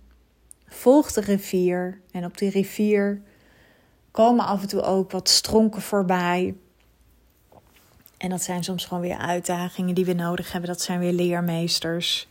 volg 0.65 1.11
de 1.11 1.21
rivier. 1.21 2.01
En 2.11 2.25
op 2.25 2.37
die 2.37 2.49
rivier 2.49 3.21
komen 4.15 4.45
af 4.45 4.61
en 4.61 4.67
toe 4.67 4.81
ook 4.81 5.11
wat 5.11 5.29
stronken 5.29 5.81
voorbij. 5.81 6.55
En 8.17 8.29
dat 8.29 8.41
zijn 8.41 8.63
soms 8.63 8.85
gewoon 8.85 9.03
weer 9.03 9.17
uitdagingen 9.17 9.95
die 9.95 10.05
we 10.05 10.13
nodig 10.13 10.51
hebben. 10.51 10.69
Dat 10.69 10.81
zijn 10.81 10.99
weer 10.99 11.13
leermeesters. 11.13 12.27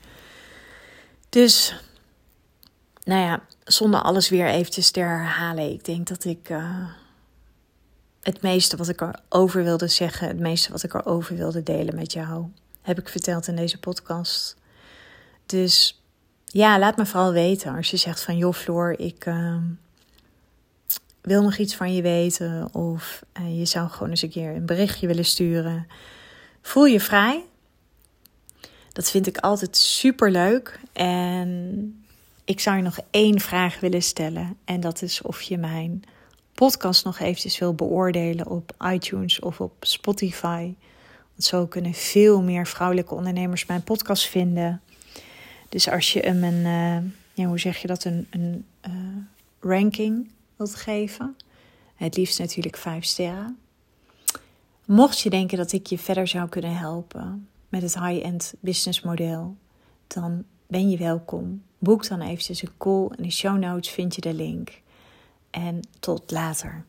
Dus, 1.29 1.75
nou 3.05 3.21
ja, 3.21 3.41
zonder 3.65 4.01
alles 4.01 4.29
weer 4.29 4.47
eventjes 4.47 4.91
te 4.91 5.01
herhalen. 5.01 5.73
Ik 5.73 5.85
denk 5.85 6.07
dat 6.07 6.25
ik 6.25 6.49
uh, 6.49 6.89
het 8.21 8.43
meeste 8.43 8.77
wat 8.77 8.89
ik 8.89 9.01
erover 9.01 9.65
wilde 9.65 9.89
zeggen, 9.89 10.29
het 10.29 10.39
meeste 10.39 10.73
wat 10.73 10.83
ik 10.83 10.95
erover 10.95 11.37
wilde 11.37 11.63
delen 11.63 11.95
met 11.95 12.13
jou, 12.13 12.47
heb 12.83 12.99
ik 12.99 13.09
verteld 13.09 13.47
in 13.47 13.57
deze 13.57 13.79
podcast. 13.79 14.57
Dus 15.47 16.03
ja, 16.45 16.79
laat 16.79 16.97
me 16.97 17.07
vooral 17.07 17.33
weten 17.33 17.77
als 17.77 17.91
je 17.91 17.97
zegt 17.97 18.23
van 18.23 18.37
joh 18.37 18.55
Floor, 18.55 18.99
ik 18.99 19.27
uh, 19.27 19.57
wil 21.25 21.43
nog 21.43 21.57
iets 21.57 21.75
van 21.75 21.95
je 21.95 22.03
weten. 22.03 22.75
Of 22.75 23.25
uh, 23.41 23.59
je 23.59 23.65
zou 23.65 23.89
gewoon 23.89 24.11
eens 24.11 24.23
een 24.23 24.31
keer 24.31 24.55
een 24.55 24.67
berichtje 24.67 25.07
willen 25.07 25.25
sturen. 25.25 25.87
Voel 26.63 26.85
je 26.85 27.01
vrij. 27.01 27.45
Dat 28.93 29.11
vind 29.11 29.27
ik 29.27 29.39
altijd 29.39 29.77
super 29.77 30.31
leuk. 30.31 30.81
En 30.93 32.05
ik 32.45 32.61
zou 32.61 32.77
je 32.77 32.83
nog 32.83 32.99
één 33.11 33.41
vraag 33.41 33.81
willen 33.81 34.03
stellen. 34.03 34.57
En 34.65 34.81
dat 34.81 35.03
is 35.03 35.23
of 35.23 35.43
je 35.43 35.59
mijn 35.59 36.03
podcast 36.55 37.05
nog 37.05 37.19
eventjes 37.19 37.59
wil 37.59 37.75
beoordelen 37.75 38.47
op 38.47 38.75
iTunes 38.93 39.41
of 39.41 39.61
op 39.61 39.73
Spotify. 39.81 40.75
Want 41.31 41.45
zo 41.45 41.67
kunnen 41.67 41.95
veel 41.95 42.43
meer 42.43 42.67
vrouwelijke 42.67 43.15
ondernemers 43.15 43.67
mijn 43.67 43.83
podcast 43.83 44.27
vinden. 44.27 44.81
Dus 45.69 45.89
als 45.89 46.13
je 46.13 46.21
hem 46.21 46.45
een, 46.45 46.65
uh, 46.65 47.11
ja, 47.33 47.45
hoe 47.45 47.59
zeg 47.59 47.77
je 47.77 47.87
dat, 47.87 48.05
een, 48.05 48.27
een 48.31 48.65
uh, 48.87 48.93
ranking 49.61 50.31
wilt 50.57 50.75
geven. 50.75 51.37
Het 51.95 52.17
liefst 52.17 52.39
natuurlijk 52.39 52.77
vijf 52.77 53.05
sterren. 53.05 53.59
Mocht 54.85 55.21
je 55.21 55.31
denken 55.31 55.59
dat 55.59 55.73
ik 55.73 55.87
je 55.87 55.99
verder 55.99 56.29
zou 56.29 56.49
kunnen 56.49 56.77
helpen 56.77 57.49
met 57.69 57.83
het 57.83 57.99
high-end 57.99 58.55
business 58.61 59.03
model, 59.03 59.57
dan 60.07 60.45
ben 60.67 60.91
je 60.91 60.97
welkom. 60.97 61.63
Boek 61.79 62.09
dan 62.09 62.21
eventjes 62.21 62.63
een 62.63 62.77
call. 62.79 63.09
In 63.17 63.23
de 63.23 63.31
show 63.31 63.59
notes 63.59 63.91
vind 63.91 64.15
je 64.15 64.21
de 64.21 64.35
link. 64.35 64.81
En 65.51 65.81
tot 66.01 66.31
later. 66.31 66.85